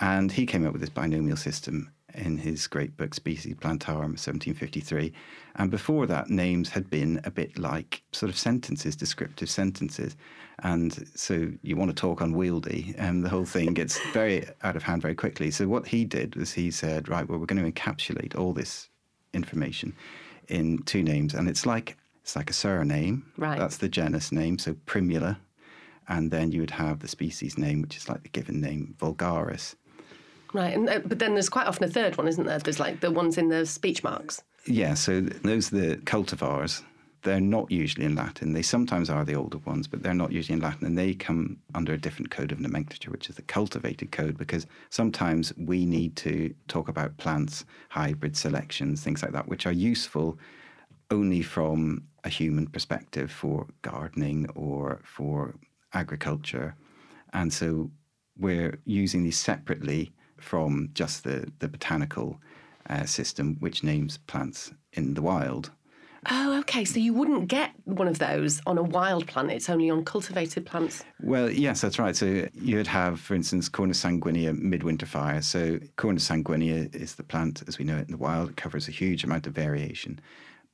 And 0.00 0.30
he 0.30 0.46
came 0.46 0.66
up 0.66 0.72
with 0.72 0.80
this 0.80 0.90
binomial 0.90 1.36
system 1.36 1.90
in 2.18 2.38
his 2.38 2.66
great 2.66 2.96
book 2.96 3.14
Species 3.14 3.54
Plantarum, 3.60 4.12
1753. 4.12 5.12
And 5.56 5.70
before 5.70 6.06
that, 6.06 6.30
names 6.30 6.68
had 6.68 6.90
been 6.90 7.20
a 7.24 7.30
bit 7.30 7.58
like 7.58 8.02
sort 8.12 8.30
of 8.30 8.38
sentences, 8.38 8.96
descriptive 8.96 9.48
sentences. 9.48 10.16
And 10.60 11.08
so 11.14 11.50
you 11.62 11.76
want 11.76 11.90
to 11.90 11.94
talk 11.94 12.20
unwieldy, 12.20 12.94
and 12.98 13.24
the 13.24 13.28
whole 13.28 13.44
thing 13.44 13.74
gets 13.74 13.98
very 14.12 14.46
out 14.62 14.76
of 14.76 14.82
hand 14.82 15.02
very 15.02 15.14
quickly. 15.14 15.50
So 15.50 15.68
what 15.68 15.86
he 15.86 16.04
did 16.04 16.36
was 16.36 16.52
he 16.52 16.70
said, 16.70 17.08
right, 17.08 17.28
well, 17.28 17.38
we're 17.38 17.46
going 17.46 17.62
to 17.62 17.70
encapsulate 17.70 18.36
all 18.36 18.52
this 18.52 18.88
information 19.32 19.94
in 20.48 20.82
two 20.82 21.02
names, 21.02 21.34
and 21.34 21.48
it's 21.48 21.66
like 21.66 21.96
it's 22.22 22.36
like 22.36 22.50
a 22.50 22.54
surname. 22.54 23.24
Right. 23.36 23.58
That's 23.58 23.78
the 23.78 23.88
genus 23.88 24.32
name, 24.32 24.58
so 24.58 24.74
Primula, 24.86 25.38
and 26.08 26.30
then 26.30 26.50
you 26.52 26.60
would 26.60 26.72
have 26.72 27.00
the 27.00 27.08
species 27.08 27.56
name, 27.56 27.82
which 27.82 27.96
is 27.96 28.08
like 28.08 28.22
the 28.22 28.28
given 28.28 28.60
name 28.60 28.96
Vulgaris. 28.98 29.76
Right, 30.54 30.74
and, 30.74 30.88
uh, 30.88 31.00
but 31.04 31.18
then 31.18 31.34
there's 31.34 31.48
quite 31.48 31.66
often 31.66 31.84
a 31.84 31.88
third 31.88 32.16
one, 32.16 32.28
isn't 32.28 32.46
there? 32.46 32.58
There's 32.58 32.80
like 32.80 33.00
the 33.00 33.10
ones 33.10 33.36
in 33.36 33.48
the 33.48 33.66
speech 33.66 34.02
marks. 34.02 34.42
Yeah, 34.66 34.94
so 34.94 35.20
those 35.20 35.72
are 35.72 35.76
the 35.76 35.96
cultivars. 35.98 36.82
They're 37.22 37.40
not 37.40 37.70
usually 37.70 38.06
in 38.06 38.14
Latin. 38.14 38.52
They 38.52 38.62
sometimes 38.62 39.10
are 39.10 39.24
the 39.24 39.34
older 39.34 39.58
ones, 39.58 39.88
but 39.88 40.02
they're 40.02 40.14
not 40.14 40.32
usually 40.32 40.54
in 40.54 40.62
Latin. 40.62 40.86
And 40.86 40.96
they 40.96 41.14
come 41.14 41.58
under 41.74 41.92
a 41.92 41.98
different 41.98 42.30
code 42.30 42.52
of 42.52 42.60
nomenclature, 42.60 43.10
which 43.10 43.28
is 43.28 43.36
the 43.36 43.42
cultivated 43.42 44.12
code, 44.12 44.38
because 44.38 44.66
sometimes 44.90 45.52
we 45.56 45.84
need 45.84 46.16
to 46.16 46.54
talk 46.68 46.88
about 46.88 47.16
plants, 47.16 47.64
hybrid 47.88 48.36
selections, 48.36 49.02
things 49.02 49.22
like 49.22 49.32
that, 49.32 49.48
which 49.48 49.66
are 49.66 49.72
useful 49.72 50.38
only 51.10 51.42
from 51.42 52.04
a 52.24 52.28
human 52.28 52.66
perspective 52.66 53.30
for 53.32 53.66
gardening 53.82 54.48
or 54.54 55.00
for 55.04 55.56
agriculture. 55.92 56.74
And 57.32 57.52
so 57.52 57.90
we're 58.38 58.78
using 58.84 59.24
these 59.24 59.38
separately 59.38 60.12
from 60.40 60.90
just 60.94 61.24
the, 61.24 61.50
the 61.58 61.68
botanical 61.68 62.40
uh, 62.88 63.04
system, 63.04 63.56
which 63.60 63.82
names 63.82 64.18
plants 64.18 64.72
in 64.92 65.14
the 65.14 65.22
wild. 65.22 65.70
Oh, 66.30 66.58
okay. 66.60 66.84
So 66.84 66.98
you 66.98 67.14
wouldn't 67.14 67.48
get 67.48 67.72
one 67.84 68.08
of 68.08 68.18
those 68.18 68.60
on 68.66 68.76
a 68.76 68.82
wild 68.82 69.26
plant. 69.26 69.50
It's 69.50 69.70
only 69.70 69.88
on 69.88 70.04
cultivated 70.04 70.66
plants. 70.66 71.04
Well, 71.22 71.50
yes, 71.50 71.80
that's 71.80 71.98
right. 71.98 72.16
So 72.16 72.46
you'd 72.54 72.86
have, 72.88 73.20
for 73.20 73.34
instance, 73.34 73.68
Cornus 73.68 74.00
sanguinea 74.00 74.52
midwinter 74.52 75.06
fire. 75.06 75.42
So 75.42 75.78
Cornus 75.96 76.24
sanguinea 76.24 76.88
is 76.92 77.14
the 77.14 77.22
plant 77.22 77.62
as 77.68 77.78
we 77.78 77.84
know 77.84 77.96
it 77.96 78.06
in 78.06 78.12
the 78.12 78.18
wild. 78.18 78.50
It 78.50 78.56
covers 78.56 78.88
a 78.88 78.92
huge 78.92 79.24
amount 79.24 79.46
of 79.46 79.54
variation. 79.54 80.20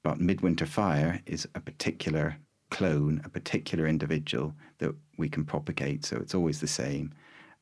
But 0.02 0.18
midwinter 0.18 0.66
fire 0.66 1.20
is 1.26 1.46
a 1.54 1.60
particular 1.60 2.36
clone, 2.70 3.20
a 3.24 3.28
particular 3.28 3.86
individual 3.86 4.54
that 4.78 4.94
we 5.18 5.28
can 5.28 5.44
propagate. 5.44 6.04
So 6.04 6.16
it's 6.16 6.34
always 6.34 6.60
the 6.60 6.66
same. 6.66 7.12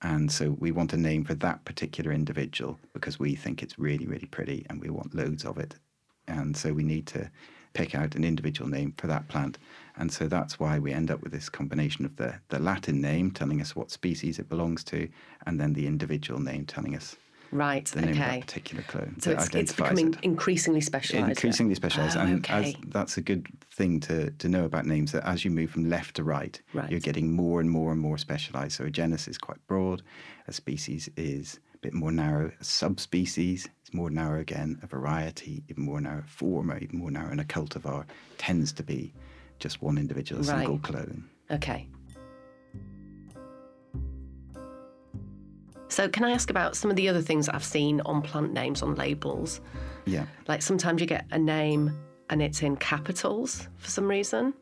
And 0.02 0.30
so 0.30 0.56
we 0.58 0.72
want 0.72 0.92
a 0.92 0.96
name 0.96 1.24
for 1.24 1.34
that 1.34 1.64
particular 1.64 2.12
individual 2.12 2.78
because 2.92 3.18
we 3.20 3.36
think 3.36 3.62
it's 3.62 3.78
really, 3.78 4.06
really 4.06 4.26
pretty 4.26 4.66
and 4.68 4.80
we 4.80 4.90
want 4.90 5.14
loads 5.14 5.44
of 5.44 5.58
it. 5.58 5.76
And 6.26 6.56
so 6.56 6.72
we 6.72 6.82
need 6.82 7.06
to 7.08 7.30
pick 7.72 7.94
out 7.94 8.14
an 8.14 8.24
individual 8.24 8.68
name 8.68 8.94
for 8.96 9.06
that 9.06 9.28
plant. 9.28 9.58
And 9.96 10.12
so 10.12 10.26
that's 10.26 10.58
why 10.58 10.78
we 10.78 10.92
end 10.92 11.10
up 11.10 11.22
with 11.22 11.32
this 11.32 11.48
combination 11.48 12.04
of 12.04 12.16
the, 12.16 12.34
the 12.48 12.58
Latin 12.58 13.00
name 13.00 13.30
telling 13.30 13.60
us 13.60 13.76
what 13.76 13.90
species 13.90 14.38
it 14.38 14.48
belongs 14.48 14.84
to, 14.84 15.08
and 15.46 15.60
then 15.60 15.72
the 15.72 15.86
individual 15.86 16.40
name 16.40 16.66
telling 16.66 16.94
us 16.94 17.16
Right. 17.52 17.84
the 17.84 18.00
name 18.00 18.10
of 18.10 18.16
that 18.16 18.28
okay. 18.30 18.40
particular 18.40 18.82
clone. 18.84 19.20
So 19.20 19.30
it's, 19.32 19.48
it's 19.54 19.72
becoming 19.74 20.14
it. 20.14 20.20
increasingly 20.22 20.80
specialised. 20.80 21.28
Increasingly 21.28 21.74
specialised, 21.74 22.16
Oh, 22.16 22.20
and 22.20 22.38
okay. 22.38 22.70
as, 22.70 22.74
that's 22.88 23.16
a 23.18 23.20
good 23.20 23.46
thing 23.70 24.00
to, 24.00 24.30
to 24.30 24.48
know 24.48 24.64
about 24.64 24.86
names. 24.86 25.12
That 25.12 25.24
as 25.26 25.44
you 25.44 25.50
move 25.50 25.70
from 25.70 25.88
left 25.88 26.16
to 26.16 26.24
right, 26.24 26.60
Right. 26.72 26.90
you're 26.90 27.00
getting 27.00 27.32
more 27.32 27.60
and 27.60 27.70
more 27.70 27.92
and 27.92 28.00
more 28.00 28.16
specialised. 28.18 28.76
So 28.76 28.84
a 28.84 28.90
genus 28.90 29.28
is 29.28 29.36
quite 29.38 29.64
broad, 29.66 30.02
a 30.48 30.52
species 30.52 31.08
is 31.16 31.60
a 31.74 31.78
bit 31.78 31.92
more 31.92 32.10
narrow, 32.10 32.50
a 32.58 32.64
subspecies 32.64 33.68
is 33.84 33.92
more 33.94 34.10
narrow 34.10 34.40
again, 34.40 34.78
a 34.82 34.86
variety 34.86 35.62
even 35.68 35.84
more 35.84 36.00
narrow, 36.00 36.22
form 36.26 36.72
even 36.80 36.98
more 36.98 37.10
narrow, 37.10 37.30
and 37.30 37.40
a 37.40 37.44
cultivar 37.44 38.06
tends 38.38 38.72
to 38.72 38.82
be 38.82 39.12
just 39.58 39.82
one 39.82 39.98
individual, 39.98 40.40
a 40.40 40.44
single 40.44 40.78
clone. 40.78 41.28
Okay. 41.50 41.86
So, 45.92 46.08
can 46.08 46.24
I 46.24 46.30
ask 46.30 46.48
about 46.48 46.74
some 46.74 46.90
of 46.90 46.96
the 46.96 47.06
other 47.10 47.20
things 47.20 47.44
that 47.46 47.54
I've 47.54 47.62
seen 47.62 48.00
on 48.06 48.22
plant 48.22 48.54
names 48.54 48.80
on 48.80 48.94
labels? 48.94 49.60
Yeah. 50.06 50.24
Like 50.48 50.62
sometimes 50.62 51.02
you 51.02 51.06
get 51.06 51.26
a 51.32 51.38
name 51.38 51.94
and 52.30 52.40
it's 52.40 52.62
in 52.62 52.76
capitals 52.76 53.68
for 53.76 53.90
some 53.90 54.08
reason, 54.08 54.54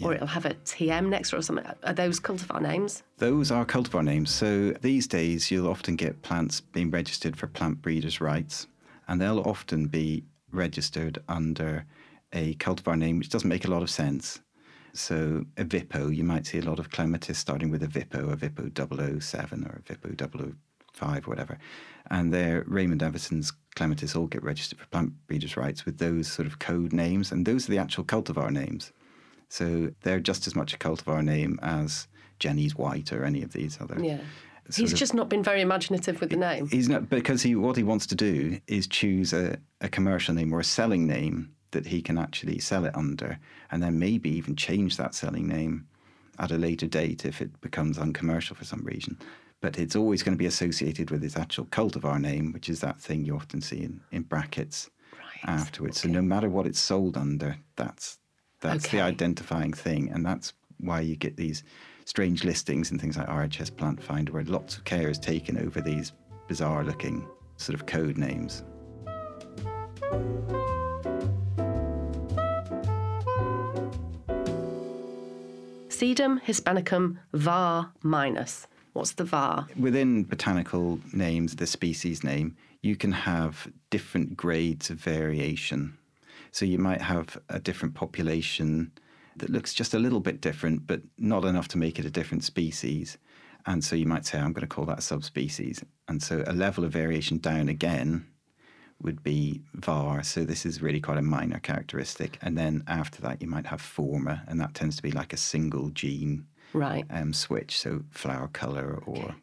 or 0.00 0.14
it'll 0.14 0.28
have 0.28 0.46
a 0.46 0.54
TM 0.54 1.08
next 1.08 1.30
to 1.30 1.36
it 1.36 1.38
or 1.40 1.42
something. 1.42 1.66
Are 1.82 1.92
those 1.92 2.20
cultivar 2.20 2.62
names? 2.62 3.02
Those 3.18 3.50
are 3.50 3.66
cultivar 3.66 4.04
names. 4.04 4.30
So 4.30 4.70
these 4.80 5.08
days, 5.08 5.50
you'll 5.50 5.66
often 5.66 5.96
get 5.96 6.22
plants 6.22 6.60
being 6.60 6.92
registered 6.92 7.36
for 7.36 7.48
plant 7.48 7.82
breeders' 7.82 8.20
rights, 8.20 8.68
and 9.08 9.20
they'll 9.20 9.40
often 9.40 9.88
be 9.88 10.22
registered 10.52 11.18
under 11.28 11.84
a 12.32 12.54
cultivar 12.54 12.96
name 12.96 13.18
which 13.18 13.30
doesn't 13.30 13.48
make 13.48 13.64
a 13.64 13.70
lot 13.70 13.82
of 13.82 13.90
sense. 13.90 14.40
So 14.92 15.44
Evipo, 15.56 16.14
you 16.14 16.22
might 16.22 16.46
see 16.46 16.58
a 16.58 16.62
lot 16.62 16.78
of 16.78 16.90
clematis 16.92 17.38
starting 17.38 17.72
with 17.72 17.82
Evipo, 17.82 18.32
a 18.32 18.36
Vippo 18.36 19.20
007 19.20 19.64
or 19.64 19.82
Evipo 19.84 20.12
oh 20.32 20.54
005, 20.96 21.26
whatever. 21.26 21.58
And 22.10 22.32
they're 22.32 22.64
Raymond 22.66 23.02
Evison's 23.02 23.52
clematis 23.74 24.16
all 24.16 24.26
get 24.26 24.42
registered 24.42 24.78
for 24.78 24.86
plant 24.86 25.12
breeders' 25.26 25.56
rights 25.56 25.84
with 25.84 25.98
those 25.98 26.28
sort 26.28 26.46
of 26.46 26.58
code 26.58 26.92
names, 26.92 27.32
and 27.32 27.46
those 27.46 27.68
are 27.68 27.72
the 27.72 27.78
actual 27.78 28.04
cultivar 28.04 28.50
names. 28.50 28.92
So 29.48 29.90
they're 30.02 30.20
just 30.20 30.46
as 30.46 30.56
much 30.56 30.74
a 30.74 30.78
cultivar 30.78 31.24
name 31.24 31.58
as 31.62 32.08
Jenny's 32.38 32.74
White 32.76 33.12
or 33.12 33.24
any 33.24 33.42
of 33.42 33.52
these 33.52 33.80
other. 33.80 33.98
Yeah. 34.02 34.20
He's 34.74 34.92
of- 34.92 34.98
just 34.98 35.14
not 35.14 35.28
been 35.28 35.44
very 35.44 35.60
imaginative 35.60 36.20
with 36.20 36.30
the 36.30 36.36
name. 36.36 36.68
He's 36.68 36.88
not 36.88 37.08
because 37.08 37.42
he 37.42 37.54
what 37.54 37.76
he 37.76 37.84
wants 37.84 38.06
to 38.08 38.14
do 38.14 38.58
is 38.66 38.86
choose 38.86 39.32
a, 39.32 39.58
a 39.80 39.88
commercial 39.88 40.34
name 40.34 40.52
or 40.52 40.60
a 40.60 40.64
selling 40.64 41.06
name 41.06 41.52
that 41.70 41.86
he 41.86 42.02
can 42.02 42.18
actually 42.18 42.58
sell 42.58 42.84
it 42.84 42.96
under, 42.96 43.38
and 43.70 43.82
then 43.82 43.98
maybe 43.98 44.30
even 44.30 44.56
change 44.56 44.96
that 44.96 45.14
selling 45.14 45.46
name 45.46 45.86
at 46.38 46.50
a 46.50 46.56
later 46.56 46.86
date 46.86 47.24
if 47.24 47.40
it 47.40 47.60
becomes 47.60 47.98
uncommercial 47.98 48.56
for 48.56 48.64
some 48.64 48.82
reason. 48.82 49.18
But 49.66 49.80
it's 49.80 49.96
always 49.96 50.22
going 50.22 50.32
to 50.34 50.38
be 50.38 50.46
associated 50.46 51.10
with 51.10 51.24
his 51.24 51.34
actual 51.36 51.64
cultivar 51.64 52.20
name, 52.20 52.52
which 52.52 52.68
is 52.68 52.78
that 52.82 53.00
thing 53.00 53.24
you 53.24 53.34
often 53.34 53.60
see 53.60 53.82
in, 53.82 54.00
in 54.12 54.22
brackets 54.22 54.88
Right, 55.12 55.58
afterwards. 55.60 56.00
So 56.00 56.08
no 56.08 56.22
matter 56.22 56.48
what 56.48 56.68
it's 56.68 56.78
sold 56.78 57.16
under, 57.16 57.56
that's 57.74 58.20
that's 58.60 58.86
Okay. 58.86 58.98
the 58.98 59.02
identifying 59.02 59.72
thing, 59.72 60.08
and 60.12 60.24
that's 60.24 60.52
why 60.78 61.00
you 61.00 61.16
get 61.16 61.36
these 61.36 61.64
strange 62.04 62.44
listings 62.44 62.92
and 62.92 63.00
things 63.00 63.16
like 63.16 63.26
RHS 63.26 63.76
Plant 63.76 64.00
Finder, 64.00 64.30
where 64.30 64.44
lots 64.44 64.76
of 64.76 64.84
care 64.84 65.10
is 65.10 65.18
taken 65.18 65.58
over 65.58 65.80
these 65.80 66.12
bizarre-looking 66.46 67.26
sort 67.56 67.74
of 67.74 67.86
code 67.86 68.16
names. 68.16 68.62
Sedum 75.88 76.40
hispanicum 76.46 77.18
var 77.32 77.90
minus. 78.04 78.68
What's 78.96 79.12
the 79.12 79.24
var? 79.24 79.68
Within 79.78 80.24
botanical 80.24 80.98
names, 81.12 81.56
the 81.56 81.66
species 81.66 82.24
name, 82.24 82.56
you 82.80 82.96
can 82.96 83.12
have 83.12 83.70
different 83.90 84.36
grades 84.38 84.88
of 84.88 84.96
variation. 84.96 85.98
So 86.50 86.64
you 86.64 86.78
might 86.78 87.02
have 87.02 87.36
a 87.50 87.60
different 87.60 87.94
population 87.94 88.90
that 89.36 89.50
looks 89.50 89.74
just 89.74 89.92
a 89.92 89.98
little 89.98 90.20
bit 90.20 90.40
different, 90.40 90.86
but 90.86 91.02
not 91.18 91.44
enough 91.44 91.68
to 91.68 91.78
make 91.78 91.98
it 91.98 92.06
a 92.06 92.10
different 92.10 92.42
species. 92.42 93.18
And 93.66 93.84
so 93.84 93.96
you 93.96 94.06
might 94.06 94.24
say, 94.24 94.38
I'm 94.38 94.54
going 94.54 94.62
to 94.62 94.74
call 94.74 94.86
that 94.86 95.00
a 95.00 95.02
subspecies. 95.02 95.84
And 96.08 96.22
so 96.22 96.42
a 96.46 96.54
level 96.54 96.82
of 96.82 96.92
variation 96.92 97.36
down 97.36 97.68
again 97.68 98.26
would 99.02 99.22
be 99.22 99.60
var. 99.74 100.22
So 100.22 100.44
this 100.44 100.64
is 100.64 100.80
really 100.80 101.00
quite 101.00 101.18
a 101.18 101.22
minor 101.22 101.58
characteristic. 101.58 102.38
And 102.40 102.56
then 102.56 102.82
after 102.86 103.20
that, 103.20 103.42
you 103.42 103.48
might 103.48 103.66
have 103.66 103.82
forma, 103.82 104.42
and 104.48 104.58
that 104.58 104.72
tends 104.72 104.96
to 104.96 105.02
be 105.02 105.10
like 105.10 105.34
a 105.34 105.36
single 105.36 105.90
gene 105.90 106.46
Right. 106.72 107.04
um, 107.10 107.32
switch. 107.32 107.78
So 107.78 108.02
flower 108.10 108.48
color 108.48 109.02
or 109.06 109.34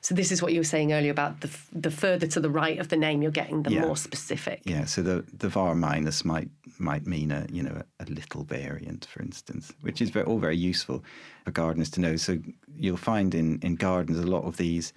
So 0.00 0.14
this 0.14 0.30
is 0.30 0.40
what 0.42 0.52
you 0.52 0.60
were 0.60 0.64
saying 0.64 0.92
earlier 0.92 1.10
about 1.10 1.40
the 1.40 1.48
f- 1.48 1.68
the 1.72 1.90
further 1.90 2.26
to 2.28 2.40
the 2.40 2.50
right 2.50 2.78
of 2.78 2.88
the 2.88 2.96
name 2.96 3.22
you're 3.22 3.32
getting, 3.42 3.62
the 3.64 3.72
Yeah. 3.72 3.86
more 3.86 3.96
specific. 3.96 4.60
yeah. 4.64 4.84
So 4.86 5.02
the 5.02 5.24
the 5.38 5.48
var 5.48 5.74
minus 5.74 6.24
might 6.24 6.48
might 6.78 7.06
mean 7.06 7.32
a 7.32 7.46
you 7.50 7.62
know 7.62 7.82
a, 7.82 8.04
a 8.04 8.06
little 8.06 8.44
variant, 8.44 9.06
for 9.06 9.22
instance, 9.22 9.72
which 9.82 10.00
is 10.00 10.10
very, 10.10 10.26
all 10.26 10.38
very 10.38 10.56
useful 10.56 11.02
for 11.44 11.50
gardeners 11.52 11.90
to 11.92 12.00
know. 12.00 12.16
So 12.16 12.38
you'll 12.78 12.96
find 13.12 13.34
in 13.34 13.58
in 13.62 13.74
gardens 13.76 14.18
a 14.18 14.26
lot 14.36 14.44
of 14.44 14.56
these 14.56 14.92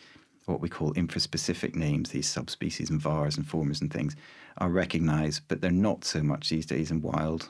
what 0.45 0.61
we 0.61 0.69
call 0.69 0.91
infraspecific 0.95 1.75
names, 1.75 2.09
these 2.09 2.27
subspecies 2.27 2.89
and 2.89 2.99
vars 2.99 3.37
and 3.37 3.47
formas 3.47 3.81
and 3.81 3.93
things, 3.93 4.15
are 4.57 4.69
recognised, 4.69 5.41
but 5.47 5.61
they're 5.61 5.69
not 5.89 6.03
so 6.03 6.23
much 6.23 6.49
these 6.49 6.65
days 6.65 6.89
in 6.91 7.01
wild 7.03 7.49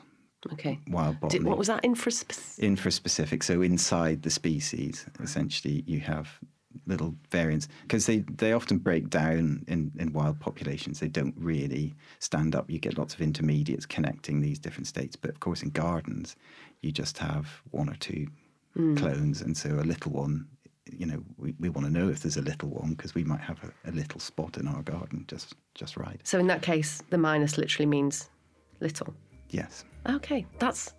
Okay. 0.52 0.78
wild 0.88 1.20
botany. 1.20 1.40
Did, 1.40 1.48
what 1.48 1.58
was 1.58 1.66
that? 1.66 1.82
Infraspec- 1.82 2.58
infraspecific. 2.60 3.42
So 3.42 3.62
inside 3.62 4.22
the 4.22 4.30
species, 4.30 5.06
essentially, 5.20 5.84
you 5.86 6.00
have 6.00 6.40
little 6.86 7.14
variants 7.30 7.68
because 7.82 8.06
they, 8.06 8.18
they 8.18 8.52
often 8.52 8.78
break 8.78 9.10
down 9.10 9.64
in, 9.66 9.92
in 9.98 10.12
wild 10.12 10.40
populations. 10.40 11.00
They 11.00 11.08
don't 11.08 11.34
really 11.36 11.94
stand 12.18 12.54
up. 12.54 12.70
You 12.70 12.78
get 12.78 12.98
lots 12.98 13.14
of 13.14 13.20
intermediates 13.20 13.86
connecting 13.86 14.40
these 14.40 14.58
different 14.58 14.86
states. 14.86 15.16
But 15.16 15.30
of 15.30 15.40
course, 15.40 15.62
in 15.62 15.70
gardens, 15.70 16.36
you 16.80 16.92
just 16.92 17.18
have 17.18 17.62
one 17.70 17.88
or 17.88 17.96
two 17.96 18.26
hmm. 18.74 18.94
clones. 18.96 19.42
And 19.42 19.56
so 19.56 19.70
a 19.70 19.84
little 19.84 20.12
one, 20.12 20.46
you 20.90 21.06
know, 21.06 21.22
we, 21.36 21.54
we 21.58 21.68
want 21.68 21.86
to 21.86 21.92
know 21.92 22.08
if 22.08 22.20
there's 22.20 22.36
a 22.36 22.42
little 22.42 22.70
one 22.70 22.90
because 22.90 23.14
we 23.14 23.24
might 23.24 23.40
have 23.40 23.58
a, 23.62 23.90
a 23.90 23.92
little 23.92 24.20
spot 24.20 24.56
in 24.56 24.66
our 24.66 24.82
garden 24.82 25.24
just, 25.28 25.54
just 25.74 25.96
right. 25.96 26.20
So 26.24 26.38
in 26.38 26.46
that 26.48 26.62
case, 26.62 27.02
the 27.10 27.18
minus 27.18 27.58
literally 27.58 27.86
means 27.86 28.30
little. 28.80 29.14
Yes. 29.50 29.84
Okay, 30.08 30.46
that's 30.58 30.94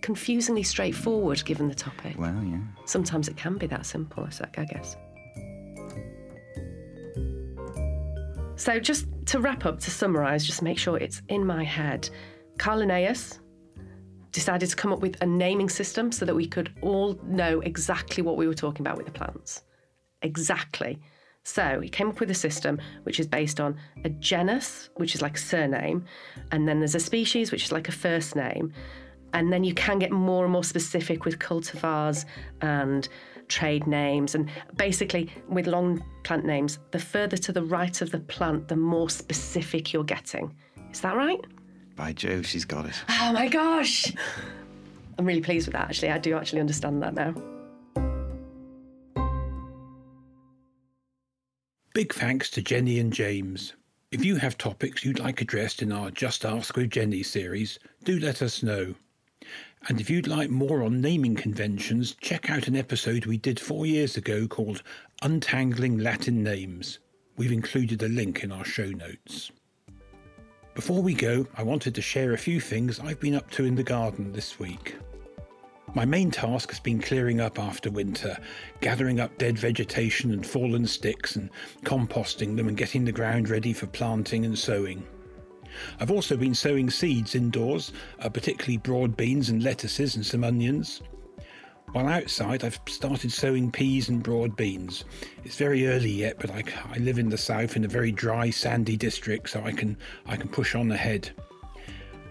confusingly 0.00 0.62
straightforward 0.62 1.44
given 1.44 1.68
the 1.68 1.74
topic. 1.74 2.16
Well, 2.18 2.42
yeah. 2.44 2.60
Sometimes 2.84 3.28
it 3.28 3.36
can 3.36 3.56
be 3.56 3.66
that 3.66 3.86
simple, 3.86 4.28
I 4.56 4.64
guess. 4.64 4.96
So, 8.56 8.78
just 8.78 9.06
to 9.26 9.40
wrap 9.40 9.66
up, 9.66 9.80
to 9.80 9.90
summarise, 9.90 10.46
just 10.46 10.62
make 10.62 10.78
sure 10.78 10.96
it's 10.96 11.22
in 11.28 11.44
my 11.44 11.64
head. 11.64 12.08
Carl 12.58 12.78
Linnaeus 12.78 13.40
decided 14.30 14.68
to 14.68 14.76
come 14.76 14.92
up 14.92 15.00
with 15.00 15.16
a 15.22 15.26
naming 15.26 15.68
system 15.68 16.12
so 16.12 16.24
that 16.24 16.34
we 16.34 16.46
could 16.46 16.72
all 16.82 17.18
know 17.24 17.60
exactly 17.60 18.22
what 18.22 18.36
we 18.36 18.46
were 18.46 18.54
talking 18.54 18.86
about 18.86 18.96
with 18.96 19.06
the 19.06 19.12
plants. 19.12 19.62
Exactly. 20.22 20.98
So 21.44 21.80
he 21.80 21.90
came 21.90 22.08
up 22.08 22.20
with 22.20 22.30
a 22.30 22.34
system 22.34 22.80
which 23.02 23.20
is 23.20 23.26
based 23.26 23.60
on 23.60 23.76
a 24.04 24.08
genus, 24.08 24.88
which 24.96 25.14
is 25.14 25.22
like 25.22 25.36
a 25.36 25.40
surname, 25.40 26.04
and 26.50 26.66
then 26.66 26.80
there's 26.80 26.94
a 26.94 27.00
species, 27.00 27.52
which 27.52 27.64
is 27.64 27.72
like 27.72 27.88
a 27.88 27.92
first 27.92 28.34
name. 28.34 28.72
And 29.34 29.52
then 29.52 29.62
you 29.62 29.74
can 29.74 29.98
get 29.98 30.10
more 30.10 30.44
and 30.44 30.52
more 30.52 30.64
specific 30.64 31.24
with 31.24 31.38
cultivars 31.38 32.24
and 32.60 33.08
trade 33.48 33.86
names. 33.86 34.34
And 34.34 34.48
basically, 34.76 35.30
with 35.48 35.66
long 35.66 36.02
plant 36.22 36.46
names, 36.46 36.78
the 36.92 36.98
further 36.98 37.36
to 37.36 37.52
the 37.52 37.62
right 37.62 38.00
of 38.00 38.10
the 38.10 38.20
plant, 38.20 38.68
the 38.68 38.76
more 38.76 39.10
specific 39.10 39.92
you're 39.92 40.04
getting. 40.04 40.54
Is 40.92 41.00
that 41.00 41.16
right? 41.16 41.40
By 41.96 42.12
Jove, 42.12 42.46
she's 42.46 42.64
got 42.64 42.86
it. 42.86 42.94
Oh 43.08 43.32
my 43.32 43.48
gosh! 43.48 44.12
I'm 45.18 45.26
really 45.26 45.42
pleased 45.42 45.66
with 45.66 45.74
that, 45.74 45.88
actually. 45.88 46.10
I 46.10 46.18
do 46.18 46.36
actually 46.36 46.60
understand 46.60 47.02
that 47.02 47.14
now. 47.14 47.34
Big 51.94 52.12
thanks 52.12 52.50
to 52.50 52.60
Jenny 52.60 52.98
and 52.98 53.12
James. 53.12 53.74
If 54.10 54.24
you 54.24 54.34
have 54.34 54.58
topics 54.58 55.04
you'd 55.04 55.20
like 55.20 55.40
addressed 55.40 55.80
in 55.80 55.92
our 55.92 56.10
Just 56.10 56.44
Ask 56.44 56.76
with 56.76 56.90
Jenny 56.90 57.22
series, 57.22 57.78
do 58.02 58.18
let 58.18 58.42
us 58.42 58.64
know. 58.64 58.96
And 59.86 60.00
if 60.00 60.10
you'd 60.10 60.26
like 60.26 60.50
more 60.50 60.82
on 60.82 61.00
naming 61.00 61.36
conventions, 61.36 62.16
check 62.20 62.50
out 62.50 62.66
an 62.66 62.74
episode 62.74 63.26
we 63.26 63.38
did 63.38 63.60
four 63.60 63.86
years 63.86 64.16
ago 64.16 64.48
called 64.48 64.82
Untangling 65.22 65.98
Latin 65.98 66.42
Names. 66.42 66.98
We've 67.36 67.52
included 67.52 68.02
a 68.02 68.08
link 68.08 68.42
in 68.42 68.50
our 68.50 68.64
show 68.64 68.90
notes. 68.90 69.52
Before 70.74 71.00
we 71.00 71.14
go, 71.14 71.46
I 71.56 71.62
wanted 71.62 71.94
to 71.94 72.02
share 72.02 72.32
a 72.32 72.38
few 72.38 72.58
things 72.60 72.98
I've 72.98 73.20
been 73.20 73.36
up 73.36 73.52
to 73.52 73.66
in 73.66 73.76
the 73.76 73.84
garden 73.84 74.32
this 74.32 74.58
week. 74.58 74.96
My 75.94 76.04
main 76.04 76.32
task 76.32 76.70
has 76.70 76.80
been 76.80 77.00
clearing 77.00 77.40
up 77.40 77.56
after 77.56 77.88
winter, 77.88 78.36
gathering 78.80 79.20
up 79.20 79.38
dead 79.38 79.56
vegetation 79.56 80.32
and 80.32 80.44
fallen 80.44 80.88
sticks 80.88 81.36
and 81.36 81.50
composting 81.84 82.56
them 82.56 82.66
and 82.66 82.76
getting 82.76 83.04
the 83.04 83.12
ground 83.12 83.48
ready 83.48 83.72
for 83.72 83.86
planting 83.86 84.44
and 84.44 84.58
sowing. 84.58 85.06
I've 86.00 86.10
also 86.10 86.36
been 86.36 86.54
sowing 86.54 86.90
seeds 86.90 87.36
indoors, 87.36 87.92
uh, 88.18 88.28
particularly 88.28 88.78
broad 88.78 89.16
beans 89.16 89.50
and 89.50 89.62
lettuces 89.62 90.16
and 90.16 90.26
some 90.26 90.42
onions. 90.42 91.00
While 91.92 92.08
outside, 92.08 92.64
I've 92.64 92.80
started 92.88 93.30
sowing 93.30 93.70
peas 93.70 94.08
and 94.08 94.20
broad 94.20 94.56
beans. 94.56 95.04
It's 95.44 95.56
very 95.56 95.86
early 95.86 96.10
yet, 96.10 96.40
but 96.40 96.50
I, 96.50 96.64
I 96.92 96.98
live 96.98 97.20
in 97.20 97.28
the 97.28 97.38
south 97.38 97.76
in 97.76 97.84
a 97.84 97.88
very 97.88 98.10
dry, 98.10 98.50
sandy 98.50 98.96
district, 98.96 99.50
so 99.50 99.62
I 99.62 99.70
can 99.70 99.96
I 100.26 100.36
can 100.36 100.48
push 100.48 100.74
on 100.74 100.90
ahead. 100.90 101.30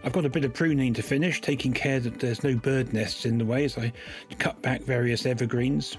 I've 0.03 0.13
got 0.13 0.25
a 0.25 0.29
bit 0.29 0.43
of 0.43 0.53
pruning 0.53 0.93
to 0.95 1.01
finish, 1.01 1.39
taking 1.39 1.73
care 1.73 1.99
that 1.99 2.19
there's 2.19 2.43
no 2.43 2.55
bird 2.55 2.93
nests 2.93 3.25
in 3.25 3.37
the 3.37 3.45
way 3.45 3.63
as 3.63 3.77
I 3.77 3.93
cut 4.37 4.61
back 4.61 4.81
various 4.81 5.25
evergreens. 5.25 5.97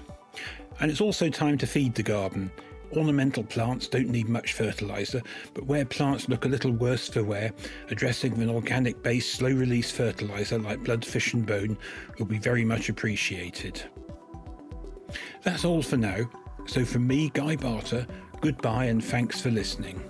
And 0.79 0.91
it's 0.91 1.01
also 1.01 1.29
time 1.29 1.57
to 1.57 1.67
feed 1.67 1.95
the 1.95 2.03
garden. 2.03 2.51
Ornamental 2.95 3.43
plants 3.43 3.87
don't 3.87 4.09
need 4.09 4.29
much 4.29 4.53
fertiliser, 4.53 5.21
but 5.53 5.65
where 5.65 5.85
plants 5.85 6.29
look 6.29 6.45
a 6.45 6.49
little 6.49 6.71
worse 6.71 7.09
for 7.09 7.23
wear, 7.23 7.51
addressing 7.89 7.95
dressing 7.95 8.33
of 8.33 8.39
an 8.39 8.49
organic 8.49 9.01
based 9.01 9.33
slow 9.33 9.49
release 9.49 9.89
fertiliser 9.89 10.59
like 10.59 10.83
blood, 10.83 11.03
fish, 11.03 11.33
and 11.33 11.45
bone 11.45 11.77
will 12.19 12.25
be 12.25 12.37
very 12.37 12.63
much 12.63 12.89
appreciated. 12.89 13.83
That's 15.43 15.65
all 15.65 15.81
for 15.81 15.97
now. 15.97 16.29
So, 16.67 16.85
from 16.85 17.07
me, 17.07 17.31
Guy 17.33 17.55
Barter, 17.55 18.05
goodbye 18.41 18.85
and 18.85 19.03
thanks 19.03 19.41
for 19.41 19.49
listening. 19.51 20.01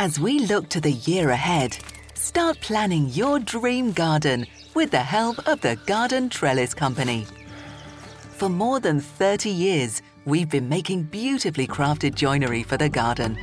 As 0.00 0.18
we 0.18 0.38
look 0.38 0.70
to 0.70 0.80
the 0.80 0.92
year 0.92 1.28
ahead, 1.28 1.76
start 2.14 2.58
planning 2.62 3.10
your 3.10 3.38
dream 3.38 3.92
garden 3.92 4.46
with 4.72 4.92
the 4.92 4.98
help 4.98 5.46
of 5.46 5.60
the 5.60 5.76
Garden 5.84 6.30
Trellis 6.30 6.72
Company. 6.72 7.26
For 8.30 8.48
more 8.48 8.80
than 8.80 9.00
30 9.00 9.50
years, 9.50 10.00
we've 10.24 10.48
been 10.48 10.70
making 10.70 11.02
beautifully 11.02 11.66
crafted 11.66 12.14
joinery 12.14 12.62
for 12.62 12.78
the 12.78 12.88
garden. 12.88 13.36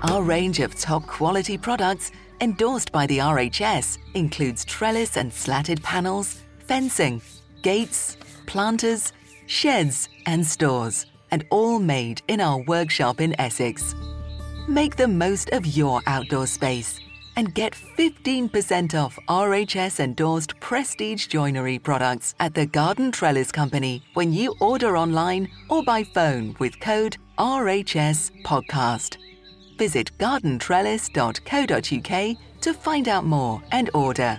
Our 0.00 0.22
range 0.22 0.60
of 0.60 0.74
top 0.74 1.06
quality 1.06 1.58
products, 1.58 2.10
endorsed 2.40 2.90
by 2.90 3.06
the 3.06 3.18
RHS, 3.18 3.98
includes 4.14 4.64
trellis 4.64 5.18
and 5.18 5.30
slatted 5.30 5.82
panels, 5.82 6.40
fencing, 6.60 7.20
gates, 7.60 8.16
planters, 8.46 9.12
sheds, 9.44 10.08
and 10.24 10.46
stores, 10.46 11.04
and 11.30 11.44
all 11.50 11.78
made 11.78 12.22
in 12.28 12.40
our 12.40 12.62
workshop 12.62 13.20
in 13.20 13.38
Essex. 13.38 13.94
Make 14.68 14.96
the 14.96 15.08
most 15.08 15.48
of 15.54 15.64
your 15.64 16.02
outdoor 16.06 16.46
space 16.46 17.00
and 17.36 17.54
get 17.54 17.72
15% 17.72 19.02
off 19.02 19.18
RHS 19.26 19.98
endorsed 19.98 20.60
prestige 20.60 21.26
joinery 21.26 21.78
products 21.78 22.34
at 22.38 22.52
the 22.52 22.66
Garden 22.66 23.10
Trellis 23.10 23.50
Company 23.50 24.02
when 24.12 24.30
you 24.30 24.54
order 24.60 24.98
online 24.98 25.48
or 25.70 25.82
by 25.84 26.04
phone 26.04 26.54
with 26.58 26.78
code 26.80 27.16
RHS 27.38 28.42
Podcast. 28.42 29.16
Visit 29.78 30.10
gardentrellis.co.uk 30.18 32.36
to 32.60 32.74
find 32.74 33.08
out 33.08 33.24
more 33.24 33.62
and 33.72 33.88
order. 33.94 34.38